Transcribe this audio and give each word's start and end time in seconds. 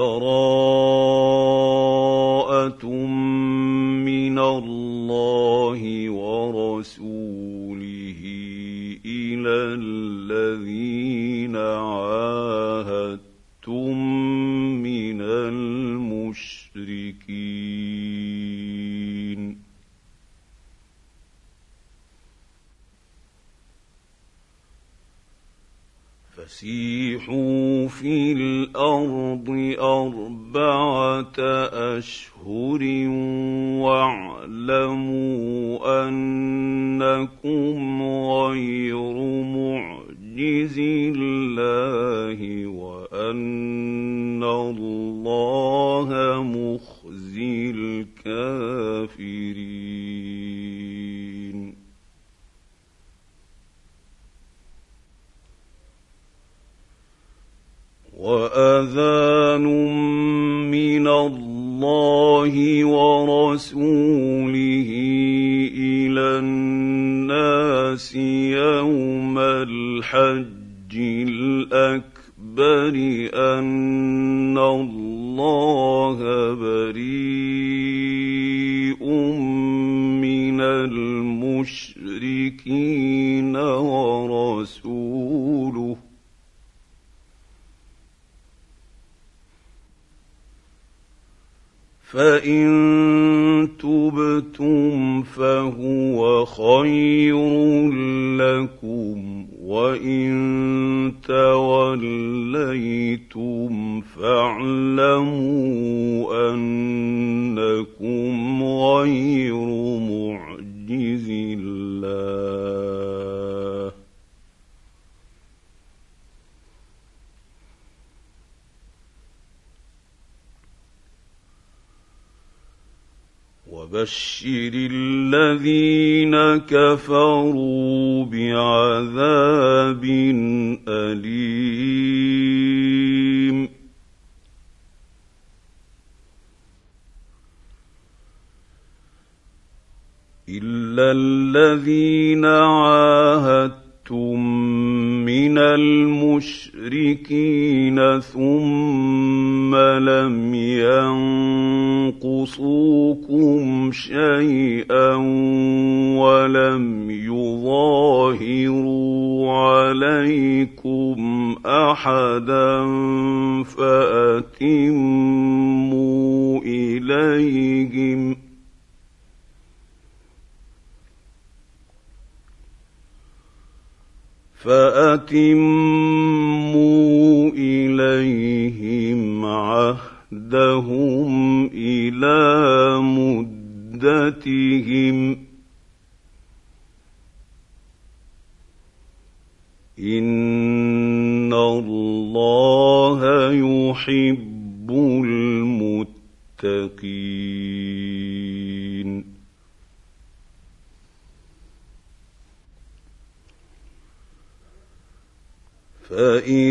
برار 0.00 0.69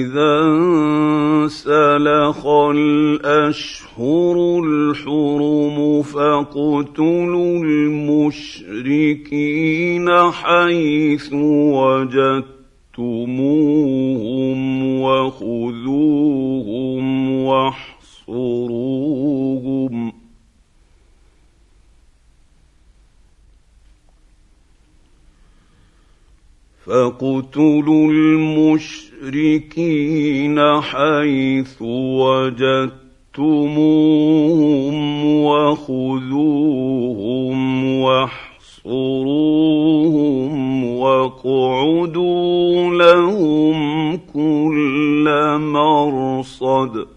إذا 0.09 0.41
انسلخ 1.45 2.41
الأشهر 2.45 4.35
الحرم 4.65 6.01
فاقتلوا 6.01 7.63
المشركين 7.63 9.29
حيث 10.31 11.33
المشركين 29.77 30.81
حيث 30.81 31.81
وجدتموهم 31.81 32.95
وخذوهم 35.43 37.19
واحصروهم 38.01 39.25
واقعدوا 40.85 42.89
لهم 42.97 44.17
كل 44.33 45.25
مرصد 45.59 47.05
ۖ 47.05 47.07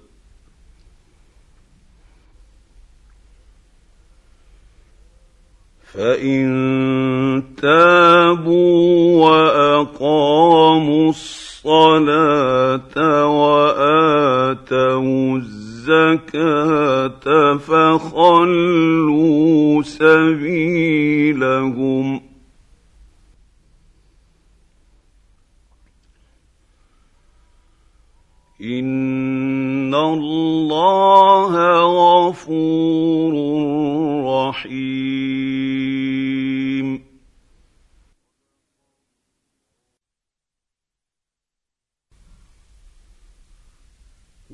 فإن 5.93 7.43
تابوا 7.63 9.27
وأقاموا 9.27 11.11
الصلاه 11.11 11.52
الصلاة 11.65 13.27
وآتوا 13.27 14.93
الزكاة 15.39 17.27
فخلوا 17.57 19.03
سبيلهم. 19.83 21.13
إن 28.63 29.12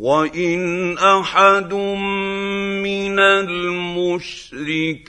وان 0.08 0.98
احد 0.98 1.74
من 2.84 3.18
المشركين 4.08 5.06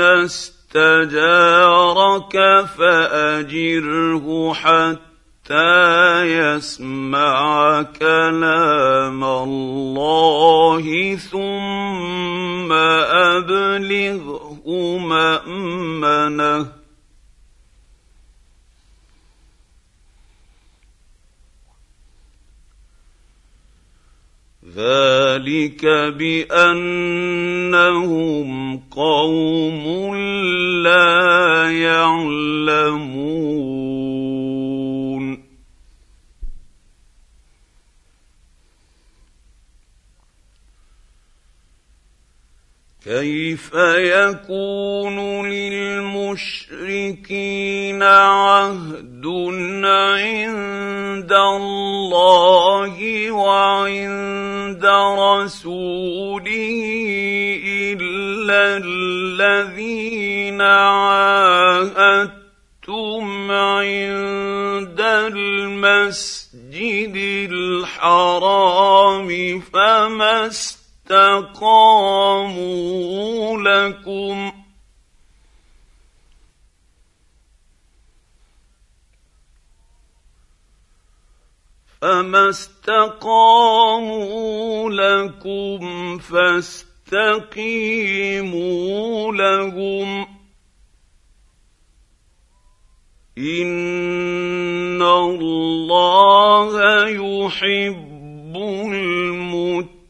استجارك 0.00 1.16
فاجره 2.78 4.52
حتى 4.54 6.22
يسمع 6.22 7.82
كلام 7.82 9.24
الله 9.24 11.16
ثم 11.16 12.72
ابلغه 13.32 14.64
مامنه 14.98 16.81
ذلك 24.76 25.84
بأنهم 26.18 26.80
قوم 28.90 30.14
لا 30.82 31.70
يعلمون. 31.70 33.22
كيف 43.04 43.70
يكون 44.14 45.46
للمشركين 45.46 46.72
عهد 48.02 49.26
عند 49.84 51.32
الله 51.32 52.96
وعند 53.30 54.86
رسوله 55.18 56.46
إلا 57.66 58.82
الذين 58.84 60.60
عاهدتم 60.60 62.30
عند 63.50 65.00
المسجد 65.32 66.36
الحرام 67.52 69.30
فما 69.60 70.48
استقاموا 71.02 71.88
لكم. 73.58 74.52
فما 82.00 82.48
استقاموا 82.48 82.90
لكم 84.90 86.18
فاستقيموا 86.18 86.92
لهم. 89.32 90.26
ان 93.38 95.02
الله 95.02 96.72
يحب 97.08 98.56
المتقين. 98.56 100.01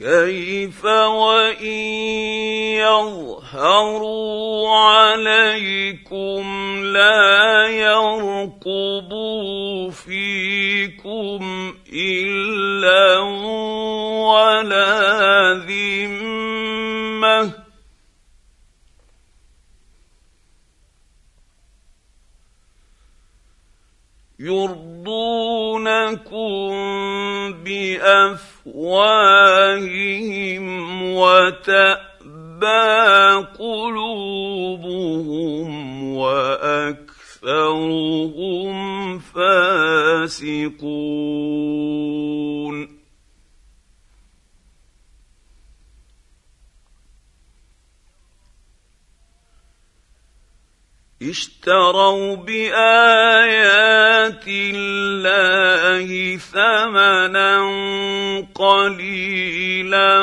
كيف 0.00 0.84
وإن 0.84 1.64
يظهروا 2.80 4.68
عليكم 4.76 6.44
لا 6.84 7.66
يرقبوا 7.68 9.10
فيكم 9.90 11.74
إلا 11.92 13.18
ولا 14.28 15.54
ذمة 15.68 17.59
يرضونكم 24.40 26.30
بأف 27.64 28.60
افواههم 29.00 30.66
وتأبى 31.16 32.66
قلوبهم 33.58 34.90
وأكثرهم 36.14 37.08
فاسقون 39.18 40.60
اشتروا 51.22 52.36
بآيات 52.36 54.44
الله 54.48 56.36
ثمنا 56.36 57.60
قليلا 58.54 60.22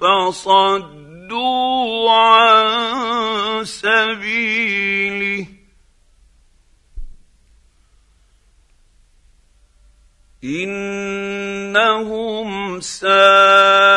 فصدوا 0.00 2.10
عن 2.10 3.64
سبيله. 3.64 5.46
إنهم 10.44 12.50
ساء 12.80 13.95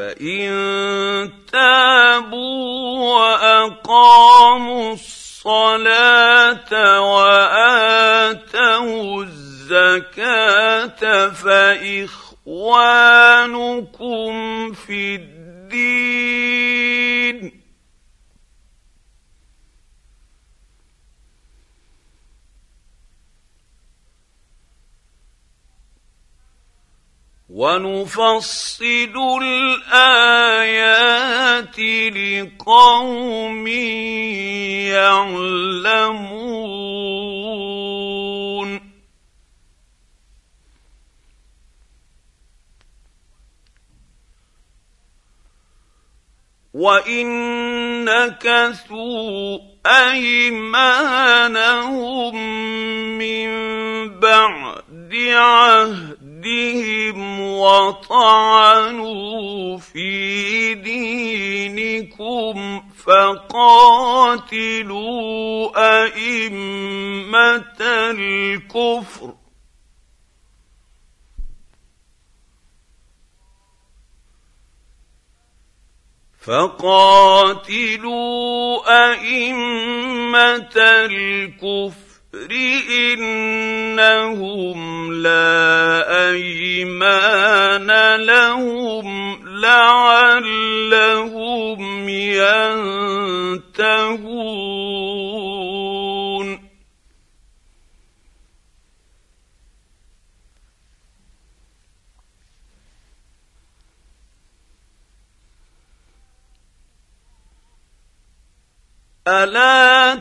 فان 0.00 1.30
تابوا 1.52 3.12
واقاموا 3.12 4.92
الصلاه 4.92 6.72
واتوا 7.12 9.22
الزكاه 9.22 11.28
فاخوانكم 11.28 12.32
في 14.72 15.14
الدين 15.14 16.59
ونفصل 27.60 29.16
الآيات 29.42 30.78
لقوم 32.16 33.66
يعلمون. 34.96 36.40
وان 46.74 47.28
نكثوا 48.04 49.58
ايمانهم 49.86 50.76
من 53.18 53.50
بعد 54.20 55.14
عهد 55.14 56.19
بكيدهم 56.40 57.40
وطعنوا 57.40 58.98
في 59.78 60.74
دينكم 60.74 62.56
فقاتلوا 63.04 64.50
أئمة 66.04 67.80
الكفر. 67.80 69.34
فقاتلوا 76.40 78.00
أئمة 79.12 80.76
الكفر 80.76 82.09
انهم 83.10 85.12
لا 85.12 86.30
ايمان 86.30 88.16
لهم 88.16 89.38
لعلهم 89.60 90.88
ينتهون 92.08 92.30
الا 109.30 110.14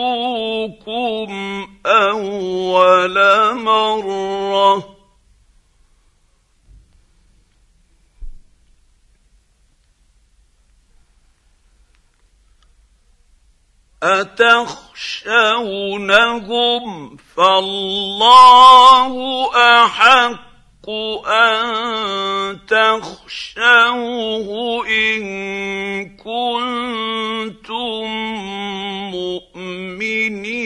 اول 1.87 3.15
مره 3.55 4.94
أتخشونهم 14.05 15.17
فالله 17.37 19.13
أحق 19.57 20.91
أن 21.27 22.59
تخشوه 22.67 24.49
إن 24.89 25.23
كنتم 26.17 28.05
مؤمنين. 29.11 30.65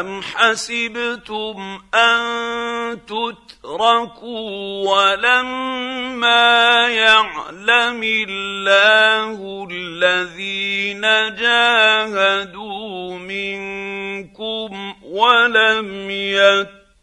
أم 0.00 0.22
حسبتم 0.22 1.80
أن 1.94 2.98
تتركوا 3.06 4.90
ولما 4.90 6.88
يعلم 6.88 8.02
الله 8.02 9.68
الذين 9.70 11.00
جاهدوا 11.36 13.18
منكم 13.18 14.94
ولم 15.02 16.10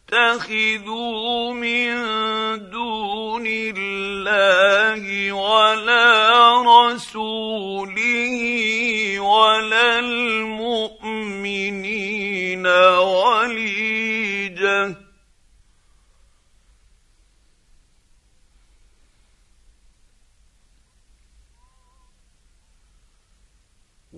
يتخذوا 0.09 1.53
من 1.53 1.93
دون 2.69 3.45
الله 3.47 5.31
ولا 5.31 6.61
رسوله 6.61 8.39
ولا 9.19 9.99
المؤمنين 9.99 11.47
وليجه 12.97 14.29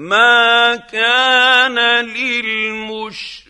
ما 0.00 0.76
كان 0.76 1.78
للمشركين 2.08 3.44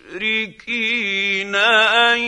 ان 1.55 2.19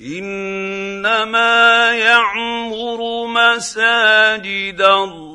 إنما 0.00 1.92
يعمر 1.94 3.26
مساجد 3.26 4.80
الله 4.80 5.31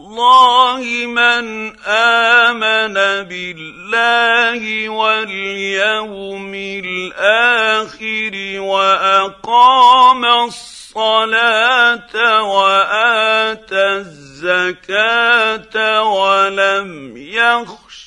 من 1.06 1.76
آمن 1.86 2.94
بالله 3.28 4.90
واليوم 4.90 6.52
الآخر 6.56 8.32
وأقام 8.60 10.26
الصلاة 10.26 12.44
وآتى 12.44 13.88
الزكاة 13.98 16.04
ولم 16.04 17.18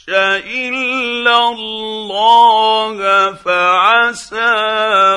يخش 0.01 0.09
الا 0.09 1.49
الله 1.49 3.35
فعسى 3.35 4.41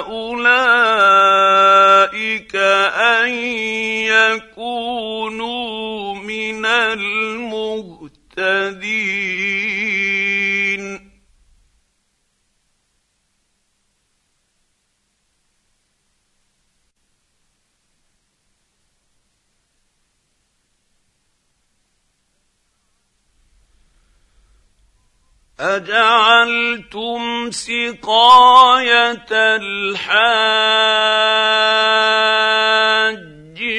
اولئك 0.09 0.55
ان 2.55 3.29
يكونوا 4.51 6.15
من 6.15 6.65
المهتدين 6.65 8.03
أجعلتم 25.59 27.51
سقاية 27.51 29.27
الحاج 29.31 29.93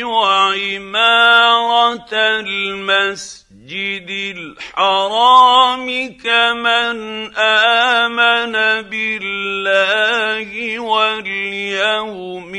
وعمارة 0.04 1.64
المسجد 2.12 4.10
الحرام 4.36 5.86
كمن 6.24 6.98
آمن 7.36 8.52
بالله 8.90 10.78
واليوم 10.78 12.53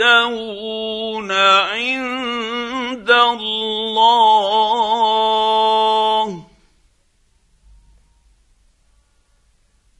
يستوون 0.00 1.32
عند 1.32 3.10
الله 3.10 4.30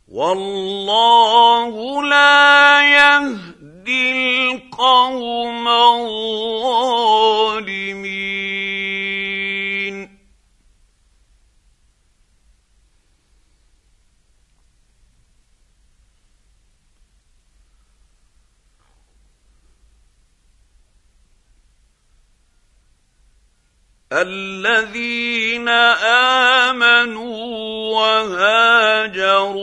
والله 0.08 2.02
لا 2.02 2.82
يهدي 2.82 4.52
القوم 4.52 5.68
الظالمين 5.68 6.60
الذين 24.12 25.68
آمنوا 26.68 27.46
وهاجروا 27.94 29.60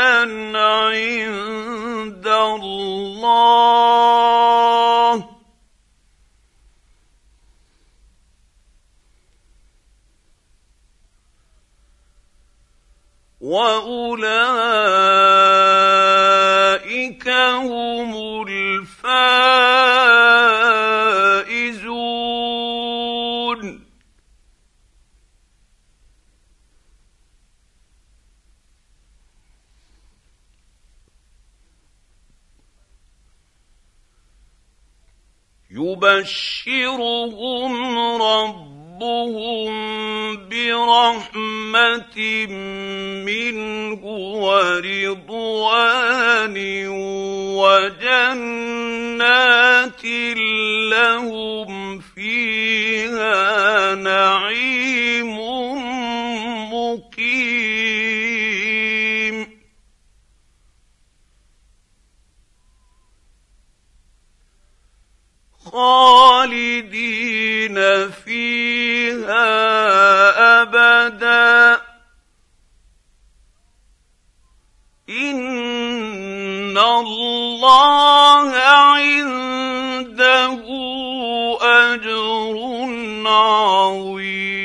عند 0.55 2.27
الله. 2.27 3.75
واولئك 13.45 14.85
هم 17.29 18.11
الفائزون 18.47 19.45
يبشرهم 36.55 37.73
رب 38.21 38.74
ربهم 39.01 39.75
برحمه 40.49 42.17
منه 43.25 44.01
ورضوان 44.45 45.75
وجنات 47.57 48.75
لهم 50.91 51.99
فيها 51.99 53.95
نعيم 53.95 55.39
مقيم 56.73 58.44
خالدين 65.75 67.75
فيها 68.11 69.51
أبدا. 70.61 71.81
إن 75.09 76.77
الله 76.77 78.51
عنده 78.55 80.53
أجر 81.61 82.55
عظيم. 83.27 84.64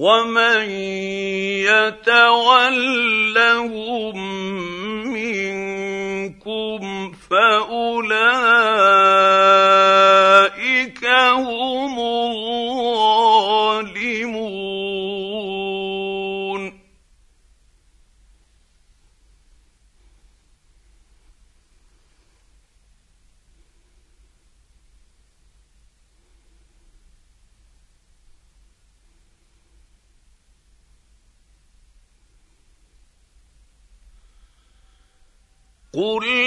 ومن 0.00 0.70
يتولهم 1.68 2.56
منكم 5.12 6.82
فاولئك 7.12 8.20
هم 11.36 11.98
الظالمون. 11.98 12.79
قل 36.00 36.39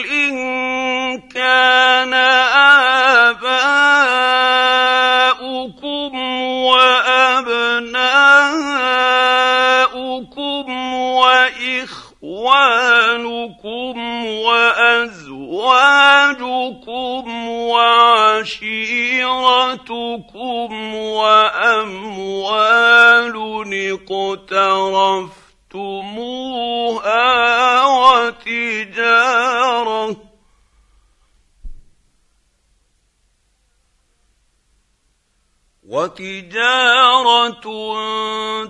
وتجارة 36.13 37.65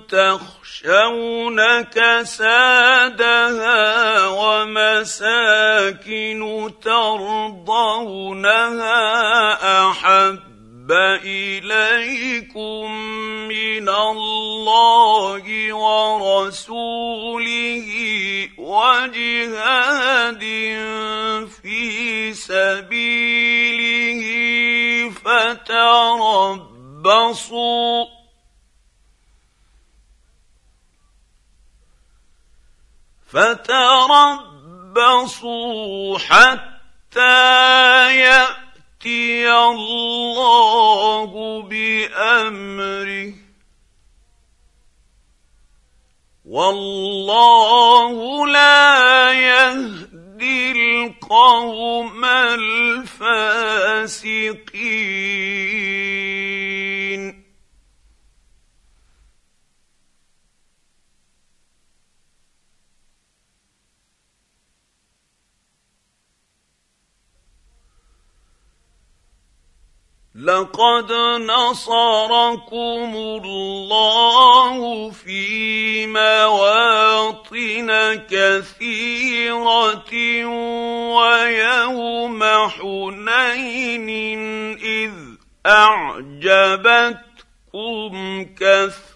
تخشون 0.07 1.81
كسادها 1.81 3.07
ومساكن 4.27 5.61
ترضونها 6.81 8.19
أحب 9.89 10.91
إليكم 11.25 12.91
من 13.47 13.89
الله 13.89 15.73
ورسوله 15.73 17.39
وجهاد 18.57 20.43
في 21.61 22.33
سبيله 22.33 24.23
فتربصوا 25.09 26.72
فتربصوا 34.93 36.19
حتى 36.19 38.15
يأتي 38.15 39.51
الله 39.51 41.61
بامره. 41.61 43.33
والله 46.45 48.47
لا 48.47 49.31
يهدي 49.31 50.71
القوم 50.71 52.25
الفاسقين. 52.25 52.83
لقد 70.43 71.11
نصركم 71.47 73.11
الله 73.15 75.09
في 75.11 76.07
مواطن 76.07 77.89
كثيرة 78.29 80.13
ويوم 81.15 82.43
حنين 82.43 84.09
إذ 84.77 85.11
أعجبتكم 85.65 87.23
كثرتكم 88.59 89.13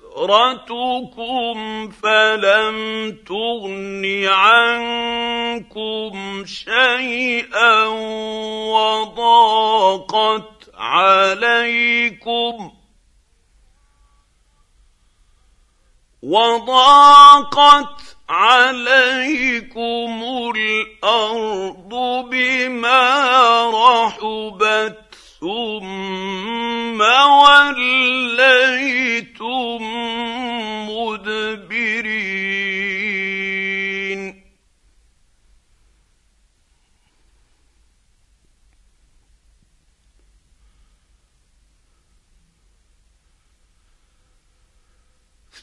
فلم 1.92 2.78
تغن 3.28 4.26
عنكم 4.28 6.14
شيئا 6.46 7.86
وضاقت 8.74 10.57
عليكم 10.78 12.72
وضاقت 16.24 18.18
عليكم 18.30 20.24
الأرض 20.56 21.94
بما 22.30 23.02
رحبت 23.70 25.16
ثم 25.40 27.02
وليتم 27.42 28.68
مدبرين. 30.90 32.87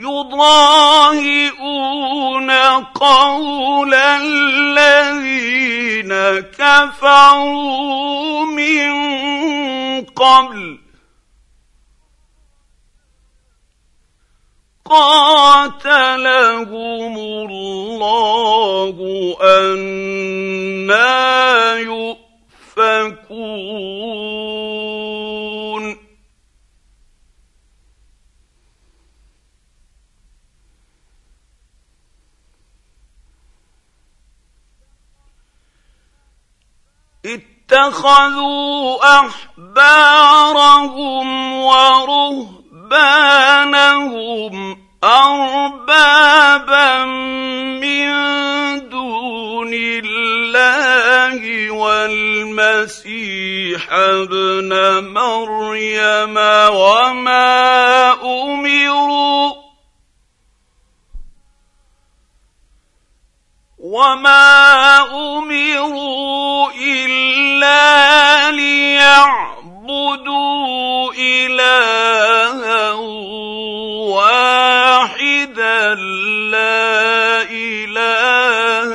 يضاهئون 0.00 1.60
قول 2.80 3.94
الذين 3.94 6.12
كفروا 6.40 8.44
من 8.44 8.90
قبل. 10.04 10.78
قاتلهم 14.84 16.68
الله 17.18 18.96
أنا 19.42 21.76
يؤفكون. 21.76 23.20
اتخذوا 37.72 38.98
أحبارهم 39.70 41.26
ورهبانهم 41.62 42.54
أربابا 45.04 47.04
من 47.04 48.10
دون 48.88 49.70
الله 49.74 51.70
والمسيح 51.70 53.92
ابن 53.92 55.04
مريم 55.04 56.36
وما 56.70 58.12
أمروا 58.22 59.69
وما 63.80 65.00
امروا 65.08 66.70
الا 66.72 68.50
ليعبدوا 68.50 69.92
الها 71.18 72.92
واحدا 74.12 75.94
لا 76.52 77.42
اله 77.42 78.92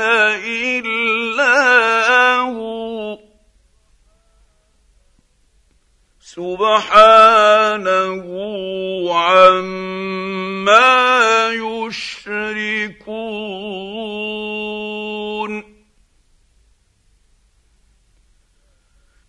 الا 0.77 1.57
هو 2.37 3.17
سبحانه 6.21 7.55
عما 9.13 10.85
يشركون 11.53 13.15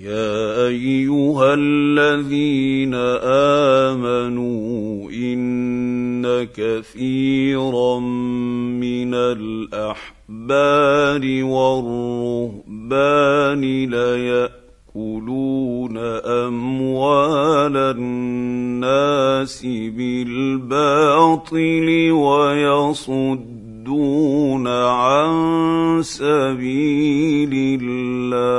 يا 0.00 0.66
أيها 0.66 1.54
الذين 1.54 2.94
آمنوا 3.92 5.10
إن 5.10 6.44
كثيرا 6.44 7.98
من 8.80 9.14
الأحبار 9.14 9.84
والرهبان 11.44 12.80
ليأكلون 13.90 15.96
أموال 16.24 17.76
الناس 17.76 19.66
بالباطل 19.66 21.88
ويصدون 23.90 24.66
عن 24.68 26.02
سبيل 26.02 27.80
الله. 27.82 28.50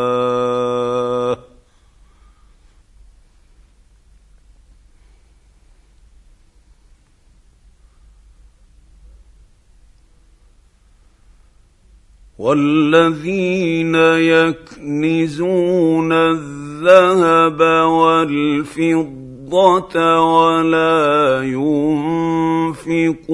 والذين 12.38 13.96
يكنزون 14.36 16.12
الذهب 16.12 17.62
والفضة 17.90 19.21
ولا 19.96 21.44
ينفقونها 22.74 23.32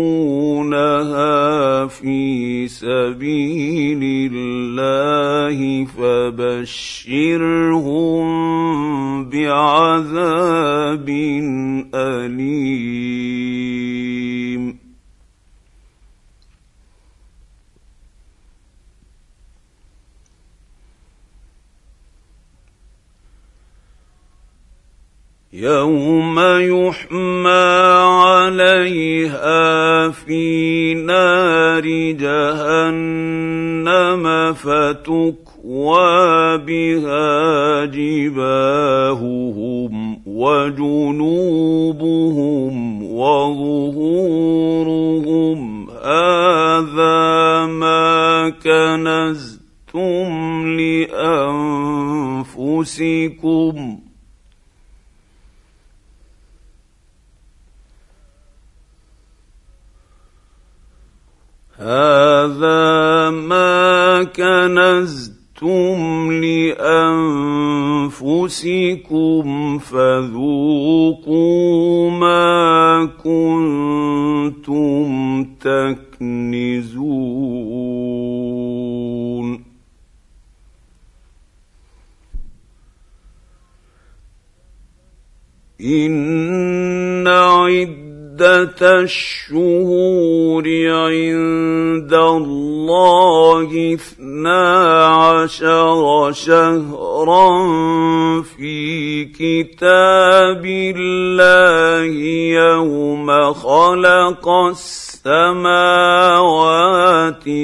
في 1.88 2.68
سبيل 2.68 4.32
الله 4.34 5.86
فبشرهم 5.86 6.88
بعذاب 9.30 11.10
اليم 11.96 13.28
يوم 25.58 26.38
يحمى 26.60 27.50
عليها 28.30 30.10
في 30.10 30.94
نار 30.94 31.86
جهنم 32.12 33.04
فتكوى 34.54 36.58
بها 36.58 37.86
جباههم 37.86 39.94
وجنوبهم 40.28 41.54
وظهورهم 43.04 44.50
هذا 45.90 47.66
ما 47.66 48.50
كنزتم 48.50 49.58
لانفسكم 52.48 54.07
كنزتم 65.62 66.32
لانفسكم 68.08 69.80
فذوقوا 69.80 71.32
ما 72.12 73.10
كنتم 73.24 74.64
تكنزون 75.44 76.78
ان 85.82 87.28
عد 87.28 88.08
عده 88.42 89.02
الشهور 89.02 90.64
عند 90.88 92.14
الله 92.14 93.96
اثنا 94.38 95.06
عشر 95.06 96.32
شهرا 96.32 97.50
في 98.42 99.26
كتاب 99.26 100.66
الله 100.66 102.06
يوم 102.54 103.54
خلق 103.54 104.50
السماوات 104.50 105.58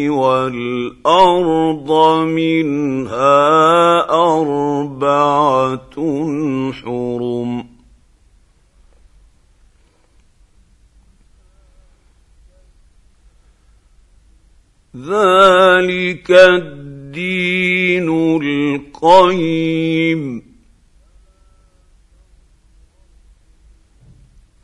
والأرض 0.09 1.91
منها 2.25 3.39
أربعة 4.09 5.95
حرم. 6.83 7.62
ذلك 15.03 16.31
الدين 16.31 18.07
القيم. 18.41 20.43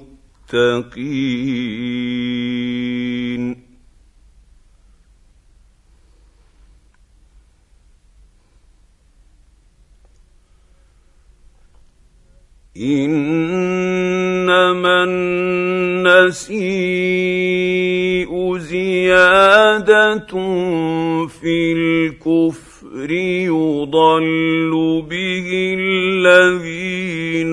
إنما 12.77 15.03
النسيء 15.03 16.61
زيادة 18.57 20.27
في 21.27 21.73
الكفر 21.73 23.11
يضل 23.11 25.01
به 25.09 25.75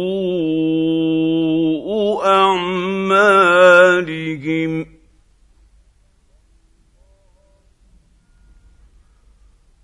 أعمالهم. 2.26 2.96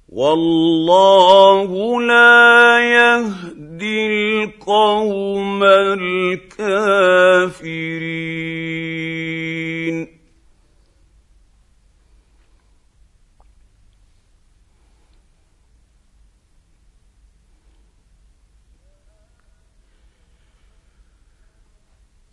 والله 0.08 2.00
لا 2.02 2.80
يهدي 2.80 4.06
القوم 4.44 5.64
الكافرين. 5.64 6.72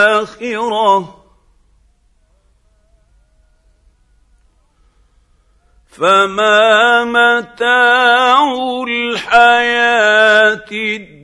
فما 5.87 7.03
متاع 7.03 8.53
الحياة 8.87 10.65
الدنيا 10.71 11.18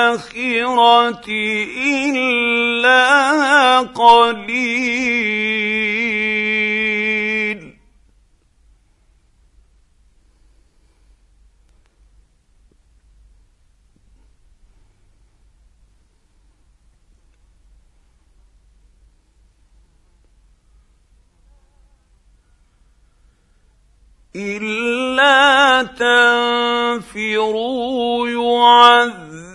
إلا 1.87 3.03
قليل. 3.79 5.76
إلا 24.37 25.83
تنفروا 27.17 28.27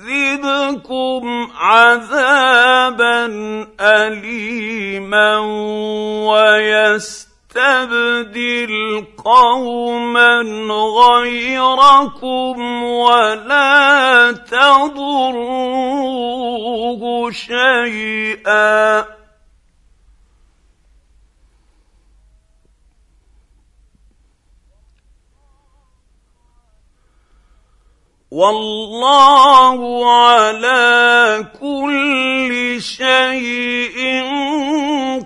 يعذبكم 0.02 1.22
عذابا 1.56 3.26
أليما 3.80 5.38
ويستبدل 6.26 7.94
قوما 9.24 10.42
غيركم 10.98 12.82
ولا 12.82 14.32
تضروه 14.32 15.72
شيئا 17.30 19.21
والله 28.32 29.78
على 30.10 31.44
كل 31.60 32.80
شيء 32.80 33.98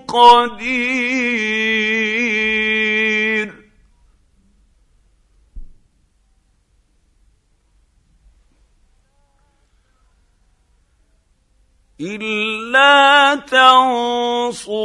قدير. 0.08 1.46
الا 12.00 13.34
تنصروه 13.46 14.78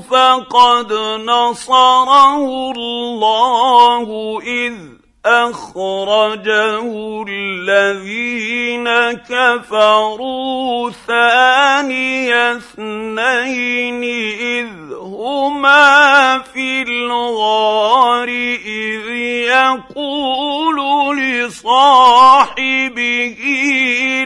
فقد 0.00 0.92
نصره 1.22 2.70
الله 2.70 4.40
اذ 4.42 4.97
أخرجه 5.28 7.24
الذين 7.28 8.88
كفروا 9.12 10.90
ثاني 10.90 12.34
اثنين 12.52 14.02
إذ 14.40 14.68
هما 15.00 16.38
في 16.38 16.82
الغار 16.82 18.28
إذ 18.28 19.08
يقول 19.48 20.78
لصاحبه 21.18 22.58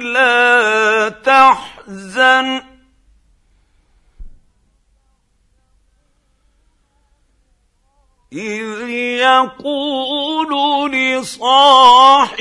لا 0.03 1.09
تحزن 1.09 2.71
إذ 8.33 8.89
يقول 9.20 10.53
لصاحبه 10.93 12.39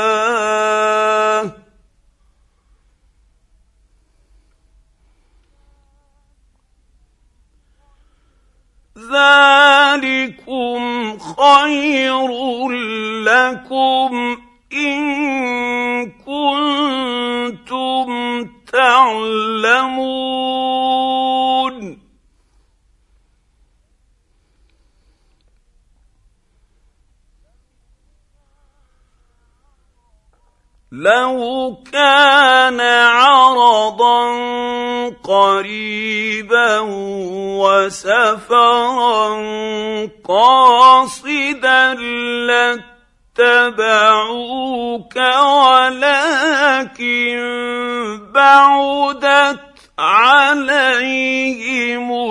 ذلكم 10.01 11.17
خير 11.17 12.29
لكم 13.21 14.37
إن 14.73 16.11
كنتم 16.25 18.09
تعلمون. 18.71 20.01
لو 30.91 31.77
كان 31.91 32.81
عرضا 32.81 34.29
قريبا 35.23 36.79
وسفرا 37.63 39.27
قاصدا 40.27 41.93
لاتبعوك 43.37 45.15
ولكن 45.75 47.39
بعدت 48.33 49.59
عليهم 49.99 50.77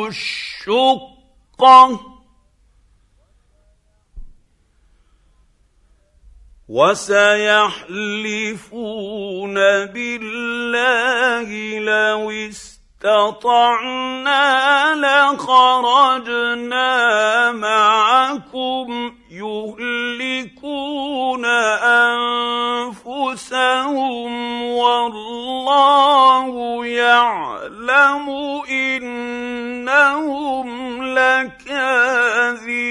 الشقه 0.07 2.01
وسيحلفون 6.71 7.91
بالله 9.87 11.49
لو 11.79 12.31
استطعنا 12.31 13.75
لخرجنا 15.35 16.83
معكم 17.53 19.15
يهلكون 19.31 20.65
أنفسهم 23.05 24.63
والله 24.63 26.47
يعلم 26.87 28.31
إنهم 28.71 30.21
لكاذبون 31.19 32.91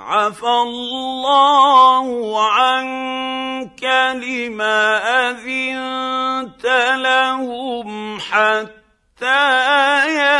عفى 0.00 0.46
الله 0.46 2.42
عنك 2.50 3.84
لما 4.14 4.98
أذنت 5.28 6.66
لهم 6.96 8.20
حتى 8.20 8.76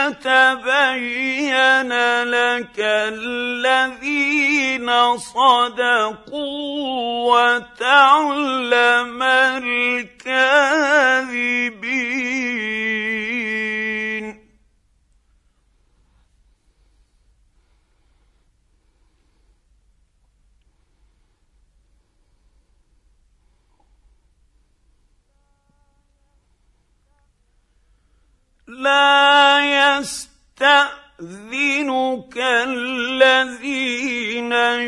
يتبين 0.09 1.93
لك 2.23 2.79
الذين 2.79 4.91
صدقوا 5.19 6.81
وتعلم 7.33 9.23
الكاذبين. 9.23 10.41
لا 28.81 29.61
يستأذنك 30.01 30.81
الذين 32.67 33.73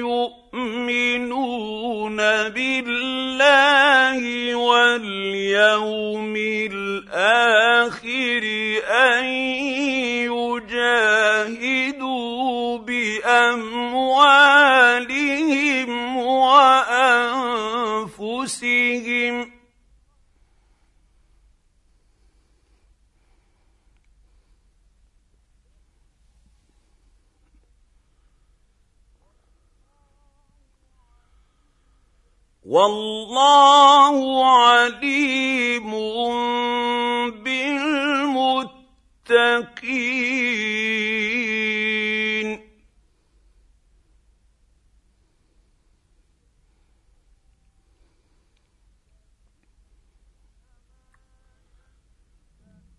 يؤمنون 0.04 1.36
بالله 2.48 4.20
واليوم 4.54 6.36
الآخر 6.72 8.42
أن 8.88 9.24
يجاهدوا 11.52 12.78
بأموالهم 12.78 13.52
وأنفسهم 16.52 17.52
والله 32.72 34.16
عليم 34.56 35.92
بالمتقين. 37.44 38.62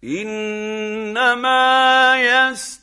إنما 0.04 1.64
يستأذن 2.18 2.83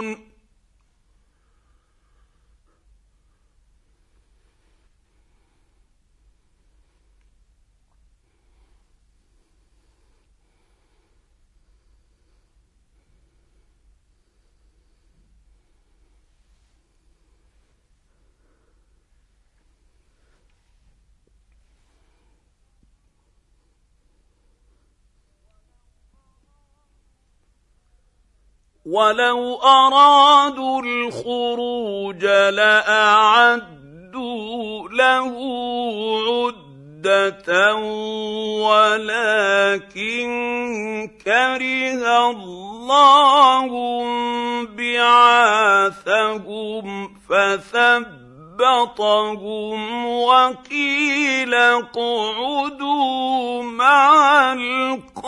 ولو 28.85 29.55
ارادوا 29.55 30.81
الخروج 30.81 32.25
لاعدوا 32.25 33.69
له 34.89 35.37
عده 37.01 37.75
ولكن 38.61 40.29
كره 41.25 42.29
الله 42.29 43.69
بعاثهم 44.65 46.45
فثبطهم 48.61 50.05
وقيل 50.05 51.53
اقعدوا 51.53 52.83
مع 53.63 54.53
القاعدين 54.53 55.21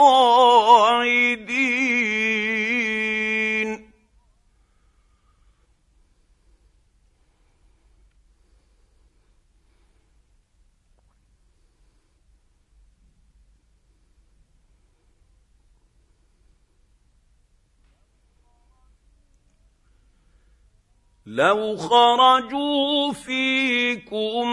لو 21.36 21.78
خرجوا 21.78 23.14
فيكم 23.14 24.48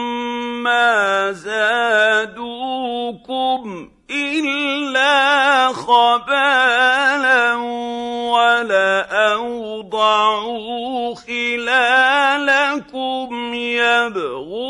ما 0.62 1.32
زادوكم 1.32 2.40
إلا 4.10 5.68
خبالا 5.72 7.54
ولأوضعوا 8.32 9.44
خلالكم 11.14 12.14
يبغونكم 13.54 14.60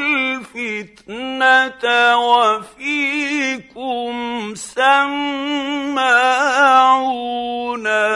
الفتنة 0.00 1.84
وفيكم 2.18 4.14
سماعون 4.54 6.16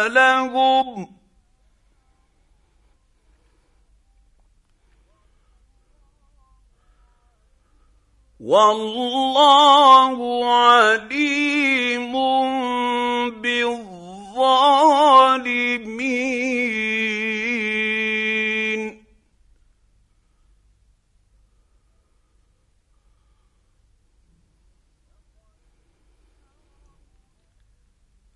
لهم 0.07 1.20
والله 8.41 10.17
عليم 10.47 12.13
بالظالمين. 13.31 14.01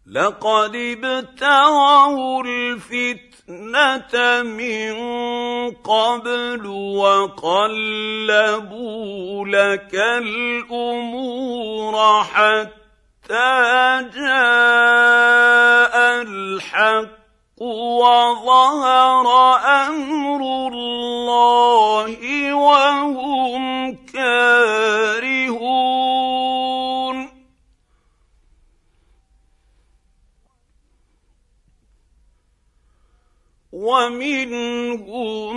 لقد 0.06 0.76
ابتغوا 0.76 2.42
الفتنه 2.44 3.33
الفتنة 3.48 4.42
من 4.42 4.94
قبل 5.70 6.66
وقلبوا 6.96 7.84
لك 9.46 9.94
الأمور 10.18 11.14
حتى 12.24 12.70
جاء 14.14 15.94
الحق 16.22 17.24
وظهر 17.60 19.26
أمر 19.86 20.40
الله 20.68 22.08
وهم 22.54 23.94
كارهون. 24.12 25.64
ومنهم 33.74 35.54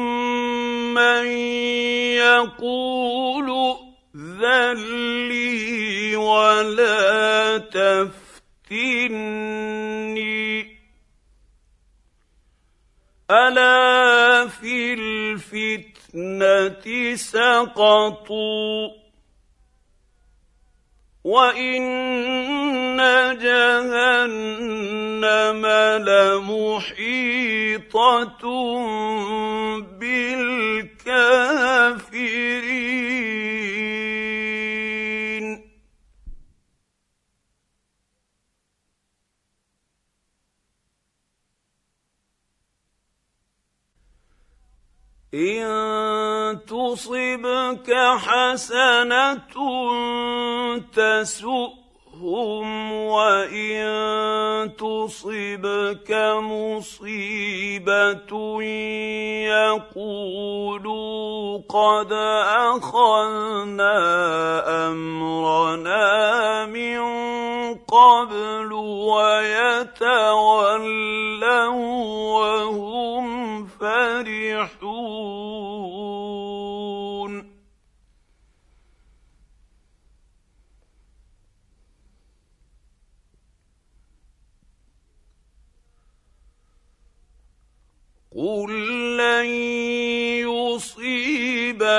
من 0.94 1.26
يقول 2.18 3.50
ائذن 4.16 4.80
لي 5.28 6.16
ولا 6.16 7.58
تفتني. 7.58 9.08
ألا 13.32 14.48
في 14.48 14.94
الفتنة 14.94 15.96
سقطوا؟ 17.16 19.07
وان 21.28 22.98
جهنم 23.44 24.38
لمحيطه 26.08 27.58
بالكافرين 30.00 31.38
إن 45.38 46.60
تصبك 46.66 47.94
حسنة 48.18 49.54
تسؤهم 52.18 52.92
وإن 52.92 54.74
تصبك 54.78 56.12
مصيبة 56.42 58.32
يقولوا 59.94 61.58
قد 61.70 62.14
أخذنا 62.74 63.98
أمرنا 64.88 66.66
من 66.66 67.00
قبل 67.76 68.74
ويتولوا 68.74 70.18
وهم 72.34 73.66
فرحون. 73.68 75.08
قل 88.38 88.70
لن 89.18 89.50
يصيبنا 90.46 91.98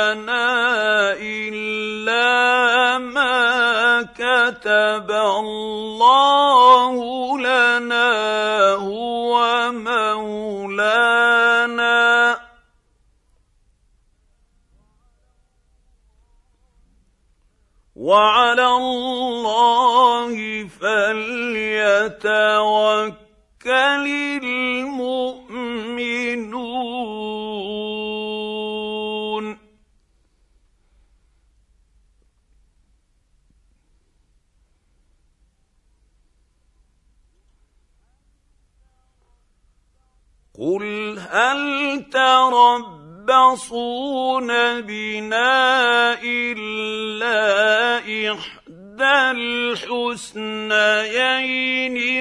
الا 1.19 2.99
ما 2.99 4.03
كتب 4.15 5.11
الله 5.11 6.95
لنا 7.39 8.11
هو 8.73 9.73
مولانا 9.73 10.79
وعلى 17.97 18.67
الله 18.67 20.37
فليتوكل 20.81 22.39
المؤمنون 24.43 25.48
قل 40.59 41.19
هل 41.31 41.61
تربصون 42.11 43.71
بنا 44.81 46.15
الا 46.23 47.39
إحدى 48.33 49.31
الحسنيين 49.39 50.75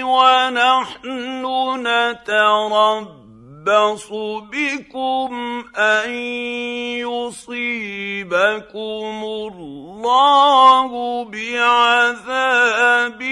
ونحن 0.04 1.46
نتربص 1.88 3.27
يتربص 3.68 4.08
بكم 4.52 5.64
ان 5.76 6.10
يصيبكم 7.04 8.76
الله 9.24 10.92
بعذاب 11.26 13.24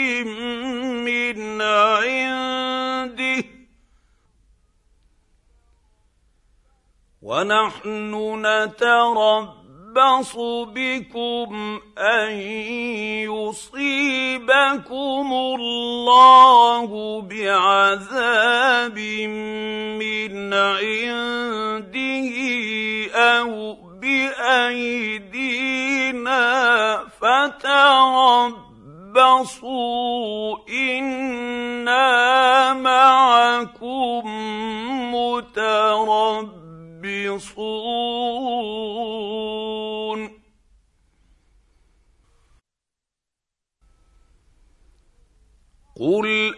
من 1.07 1.61
عنده 1.61 3.43
ونحن 7.21 8.13
نتربص 8.45 9.64
يتربص 9.95 10.35
بكم 10.75 11.79
ان 11.97 12.31
يصيبكم 13.31 15.27
الله 15.33 17.21
بعذاب 17.21 18.99
من 19.99 20.53
عنده 20.53 22.31
أو 23.15 23.77
بايدينا 24.01 25.55
فتربصوا 27.21 28.55
أنا 30.69 32.73
معكم 32.73 34.23
متربصون 35.15 36.64
قل 45.99 46.55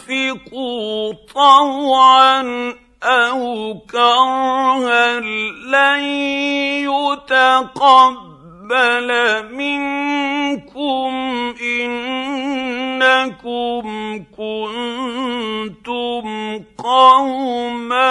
انفقوا 0.00 0.32
طوعا 1.34 2.74
أو 3.02 3.78
كرها 3.90 5.20
لن 5.20 6.04
يتقبل 6.84 8.29
منكم 9.52 11.12
إنكم 13.00 13.84
كنتم 14.36 16.24
قوما 16.78 18.10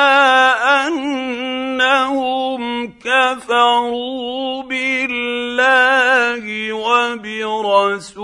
انهم 0.86 2.62
كفروا 2.92 4.62
بالله 4.62 6.44
وبرسوله 6.72 8.20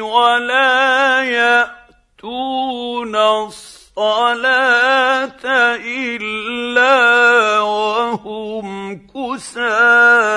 ولا 0.00 1.22
ياتون 1.22 3.16
الصلاه 3.16 3.81
الصلاة 3.98 5.44
إلا 5.76 7.60
وهم 7.60 8.98
كسالى 9.06 10.32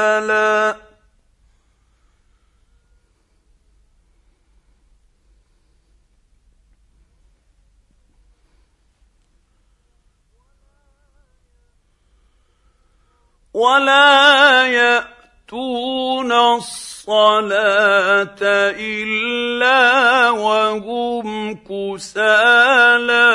ولا 13.54 15.15
ياتون 15.46 16.32
الصلاة 16.32 18.36
إلا 18.42 20.30
وهم 20.30 21.56
كسالى 21.56 23.32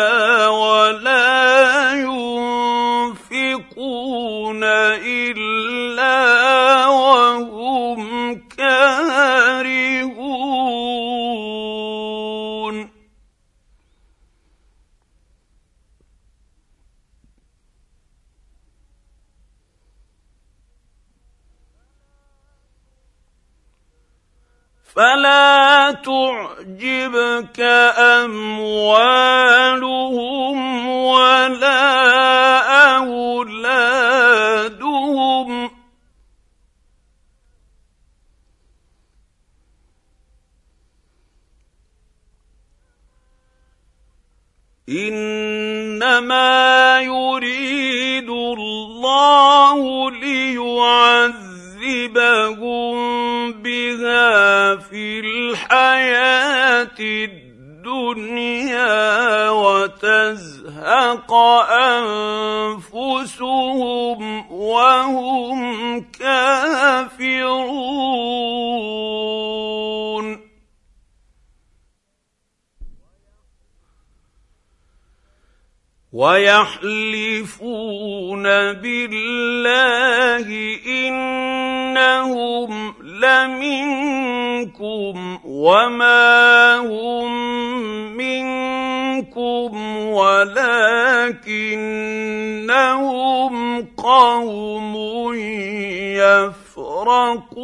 ولا 0.47 1.93
ينفقون 2.03 3.45
إلا 5.05 6.87
وهم 6.87 8.35
كارهون. 8.59 10.11
فلا 25.01 25.96
تعجبك 26.05 27.61
أموالهم 28.20 28.98
ولا 30.88 31.80
أولادهم. 32.96 34.20
إنما 44.88 46.51
يريد 47.01 48.28
الله 48.28 50.11
ليعذبهم 51.81 53.53
بها 53.53 54.76
في 54.76 55.20
الحياة 55.20 56.99
الدنيا 57.81 58.51
وتزهق 59.51 61.33
أنفسهم 62.93 64.20
وهم 64.53 66.01
كافرون. 66.01 67.70
ويحلفون 76.13 78.03
بالله 78.83 80.47
إنهم 80.87 82.95
لمنكم 83.03 83.79
وما 85.45 86.77
هم 86.77 87.31
منكم 88.17 89.97
ولكنهم 89.97 91.01
قوم 93.97 94.97
يفرقون. 96.19 97.61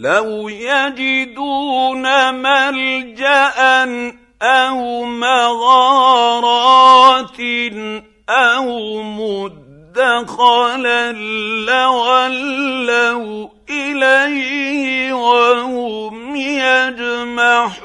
لو 0.00 0.48
يجدون 0.48 2.34
ملجا 2.34 3.52
أو 4.42 5.04
مغارات 5.04 6.60
أو 8.28 9.02
مدخلا 9.02 10.32
لولوا 11.66 13.48
اليه 13.70 15.12
وهم 15.12 16.36
يجمحون 16.36 17.80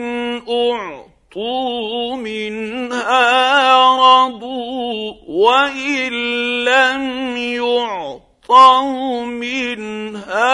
أعطوا 0.49 2.15
منها 2.15 3.75
رضوا 3.95 5.13
وإن 5.27 6.13
لم 6.65 7.37
يعطوا 7.37 9.25
منها 9.25 10.53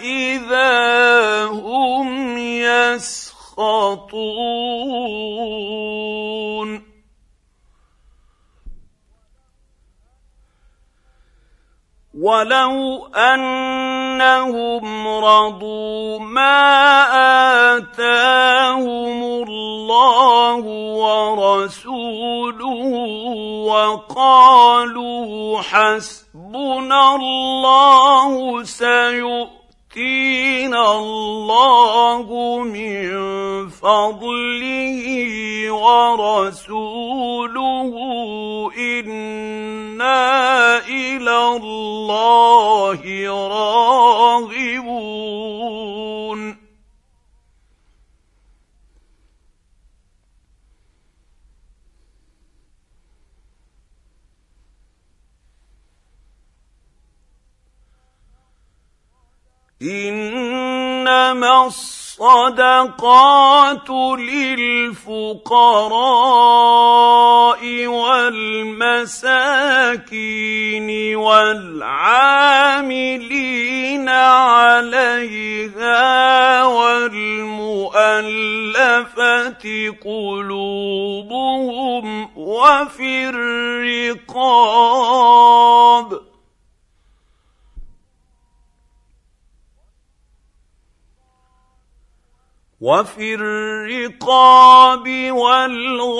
إذا 0.00 1.44
هم 1.44 2.38
يسخطون 2.38 3.32
ولو 12.20 13.06
انهم 13.16 15.08
رضوا 15.08 16.18
ما 16.18 17.08
اتاهم 17.76 19.22
الله 19.48 20.60
ورسوله 21.00 22.60
وقالوا 23.66 25.60
حسبنا 25.62 27.16
الله 27.16 28.62
سيؤتينا 28.64 29.52
الله 30.98 32.58
من 32.60 33.08
فضله 33.68 35.06
ورسوله 35.72 37.12
أنا 38.78 39.81
إلى 40.88 41.38
الله 41.56 43.00
راغبون. 43.48 45.02
إنما 59.82 61.68
الصدقات 62.20 63.90
للفقراء 64.20 65.22
والمساكين 67.86 69.16
والعاملين 71.16 72.48
عليها 74.08 75.04
والمؤلفة 76.64 77.22
قلوبهم 80.04 81.48
وفي 82.36 83.28
الرقاب 83.28 84.72
وفي 92.82 93.38
الرقاب 93.38 95.06
والغارمين 95.30 96.10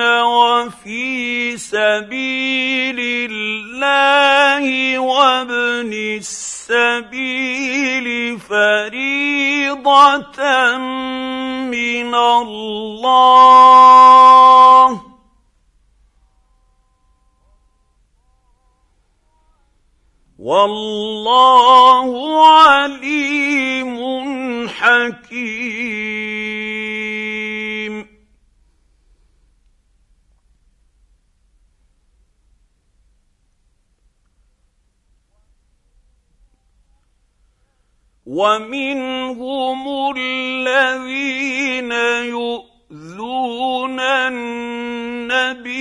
وفي 0.00 1.56
سبيل 1.56 2.98
الله 3.30 4.98
وابن 4.98 5.92
السبيل 6.18 8.06
فريضة 8.38 10.38
من 11.70 12.14
الله. 12.14 13.46
والله 20.38 22.10
عليم 22.46 23.95
حكيم 24.76 26.36
ومنهم 38.26 40.12
الذين 40.16 41.92
يؤذون 42.32 44.00
النبي 44.00 45.76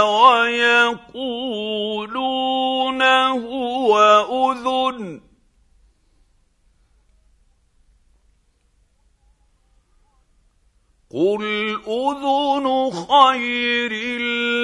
ويقولون 0.00 1.42
هو 3.28 3.98
أذن. 4.52 5.29
قل 11.12 11.42
اذن 11.88 12.90
خير 12.90 13.92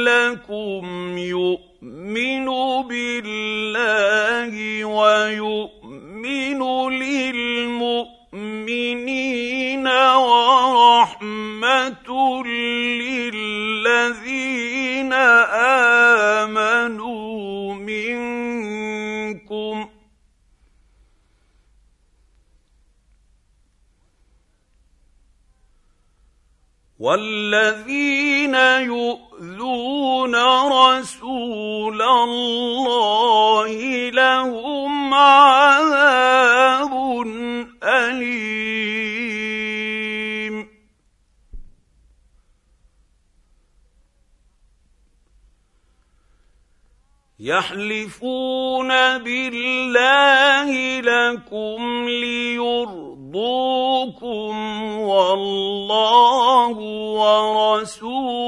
لكم 0.06 1.18
يؤمن 1.18 2.46
بالله 2.88 4.54
ويؤمن 4.84 6.62
للمؤمنين 6.90 8.26
ورحمه 10.16 11.66
للذين 13.26 14.32
امنوا 16.42 17.74
منكم 17.74 18.46
والذين 26.98 28.54
يؤذون 28.54 30.34
رسول 30.72 32.02
الله 32.02 33.70
لهم 34.10 35.14
عذاب 35.14 36.92
اليم 37.82 39.06
يحلفون 47.40 48.88
بالله 49.18 51.00
لكم 51.00 52.08
ليرضوكم 53.26 54.54
والله 55.00 56.76
ورسوله 57.18 58.44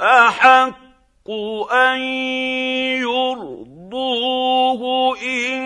أحق 0.00 1.30
أن 1.72 2.00
يرضوه 3.02 4.82
إن 5.22 5.58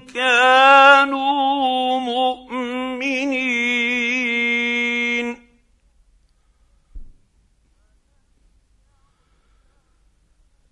كانوا 0.00 1.98
مؤمنين. 2.00 3.42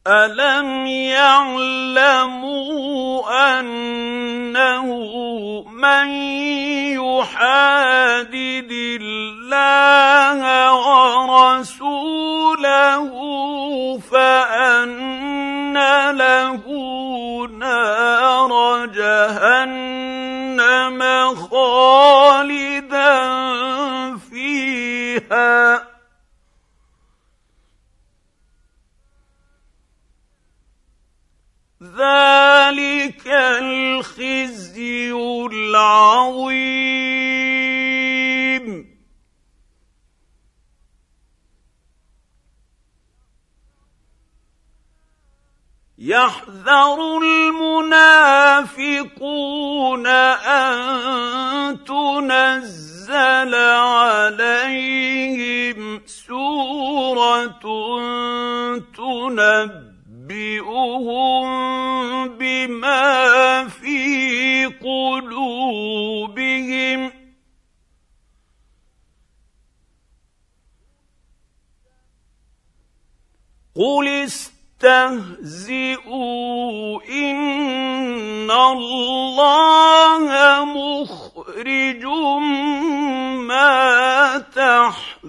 الم 0.07 0.87
يعلموا 0.87 2.71
انه 3.61 4.85
من 5.69 6.09
يحادد 6.97 8.73
الله 9.01 10.41
ورسوله 11.29 13.11
فان 14.13 15.75
له 16.11 16.63
نار 17.59 18.87
جهنم 18.97 21.01
خالدا 21.35 23.21
فيها 24.17 25.90
ذلك 32.01 33.27
الخزي 33.27 35.13
العظيم. 35.53 37.01
يحذر 46.01 47.19
المنافقون 47.23 48.47
أن 50.07 51.85
تنزل 51.85 53.55
عليهم 53.55 54.81
سورة 56.07 57.61
تنبئهم 60.31 61.49
بما 62.39 63.69
في 63.69 64.67
قلوبهم. 64.67 66.31
قل 73.77 74.09
استهزئوا 74.09 75.11
ان 77.09 78.51
الله 78.51 80.21
مخرج 80.65 82.05
ما 83.47 84.39
تحذرون. 84.39 85.21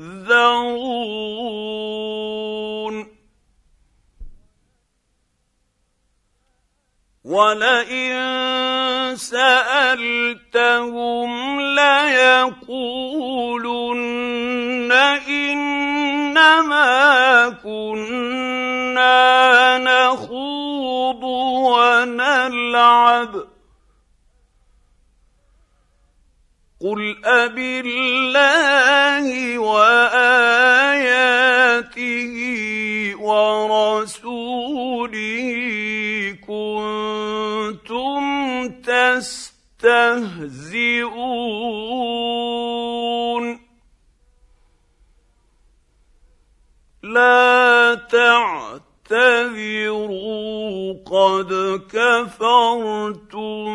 ولئن 7.32 9.16
سألتهم 9.16 10.82
ليقولن 11.62 12.92
إنما 15.28 16.90
كنا 17.64 19.18
نخوض 19.78 21.24
ونلعب. 21.72 23.34
قل 26.82 27.02
أبالله 27.26 28.78
وآياته 29.58 30.82
ورسوله 33.22 34.62
تستهزئون. 39.82 41.02
لا 47.04 47.96
تعتذروا 49.10 49.44
قد 51.06 51.82
كفرتم 51.90 53.72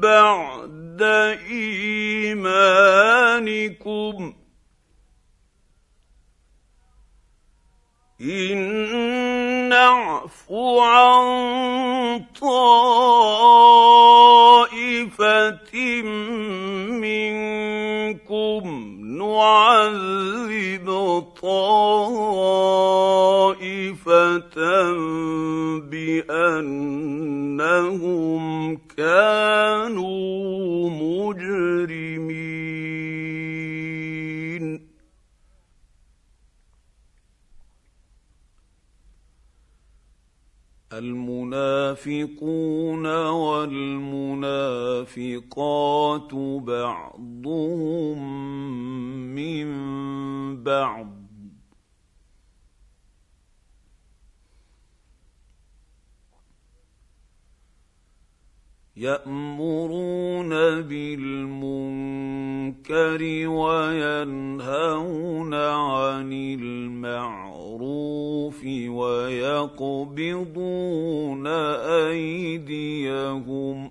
بعد 0.00 1.02
إيمانكم. 1.50 2.40
إن 8.20 9.68
نعف 9.68 10.52
عن 10.80 12.24
طائفة 12.40 13.22
منكم 17.00 18.62
نعذب 19.18 20.88
طائفة 21.42 22.10
بأنهم 25.90 27.24
كانوا 28.96 30.90
مجرمين. 30.90 32.50
المنافقون 40.92 42.56
والمنافقات 43.30 44.44
بعضهم 46.64 48.18
من 49.34 49.68
بعض. 50.64 51.29
يأمرون 59.00 60.52
بالمنكر 60.80 61.48
وينهون 63.48 65.54
عن 65.54 66.32
المعروف 66.32 68.64
ويقبضون 68.88 70.26
أيديهم. 72.06 73.90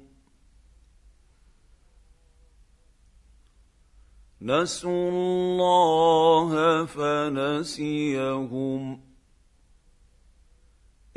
نسوا 4.42 5.10
الله 5.10 6.86
فنسيهم. 6.86 7.50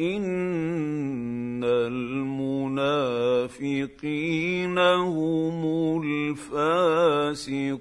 إن 0.03 1.65
المنافقين 1.65 1.99
هم 4.79 6.03
الفاسقون. 6.03 7.73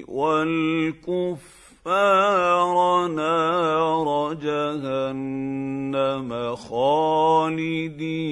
والكفر 0.08 1.61
الكفار 1.88 3.08
نار 3.08 4.34
جهنم 4.34 6.30
خالدين 6.56 8.24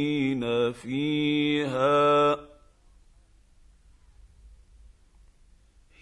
فيها. 0.72 2.38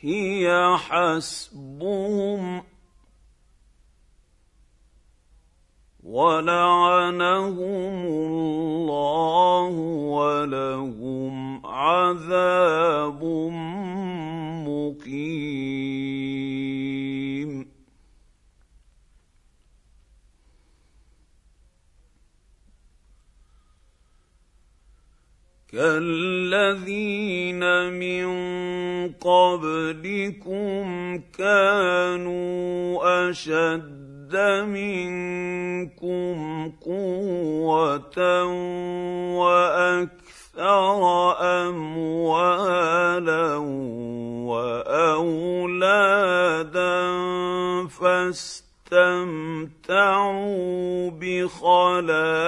هي 0.01 0.75
حسبهم 0.77 2.63
ولعنهم 6.03 8.05
الله 8.07 9.69
ولهم 10.09 11.65
عذاب 11.65 13.23
مقيم. 14.67 16.46
كالذين 25.71 27.63
من 27.93 28.27
قبلكم 29.13 30.85
كانوا 31.37 33.29
أشد 33.29 34.35
منكم 34.67 36.37
قوة 36.85 38.43
وأكثر 39.35 41.01
أموالا 41.67 43.55
وأولادا 44.47 45.87
فاستمتعوا 47.87 48.71
بخلاقهم 51.11 52.47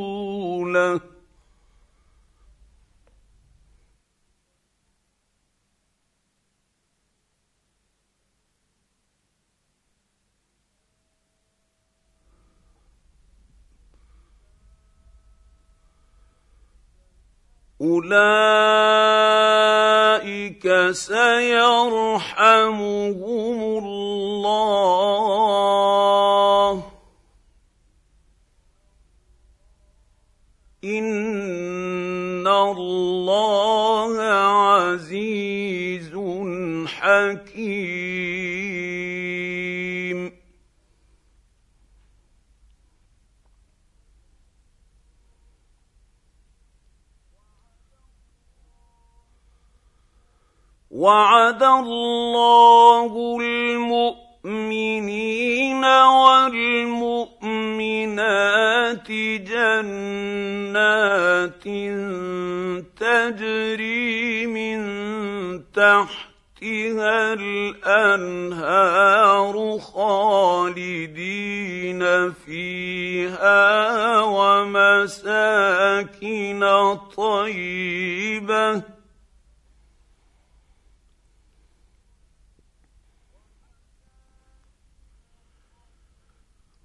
أولئك 17.84 18.16
سيرحمهم 20.92 22.00
الله. 23.84 24.84
إن 30.84 32.47
الله 32.47 34.22
عزيز 34.22 36.12
حكيم. 36.88 38.34
وعد 51.04 51.63
الله 51.63 53.12
المؤمنين 54.46 55.04
والمؤمنات 56.24 57.47
جنات 59.51 60.84
تجري 62.96 64.47
من 64.47 64.80
تحتها 65.74 67.34
الأنهار 67.34 68.75
خالدين 69.80 71.24
فيها 72.32 73.59
ومساكن 74.24 75.43
طيبة 77.17 79.03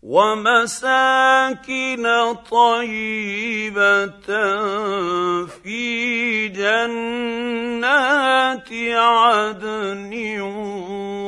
ومساكن 0.09 2.05
طيبة 2.51 4.29
في 5.47 6.49
جنات 6.49 7.89
عدن 8.93 10.41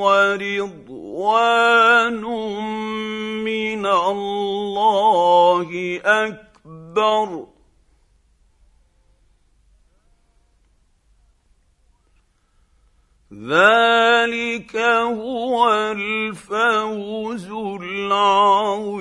ورضوان 0.01 1.45
من 3.45 3.87
الله 3.87 5.69
أكبر. 6.05 7.60
ذلك 13.41 14.77
هو 14.77 15.73
الفوز 15.73 17.51
العظيم. 17.83 19.01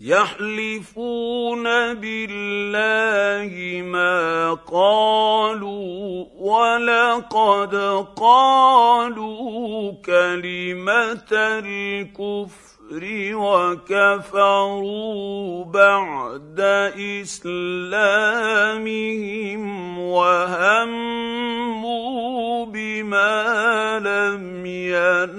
يحلفون 0.01 1.63
بالله 1.93 3.81
ما 3.81 4.53
قالوا 4.53 6.25
ولقد 6.35 7.75
قالوا 8.15 9.91
كلمة 10.05 11.31
الكفر 11.31 12.55
وكفروا 14.25 14.85
بعد 15.65 16.59
إسلامهم 17.21 18.39
وهموا 19.99 21.55
بما 22.65 23.99
لم 23.99 24.65
ينالوا 24.65 25.35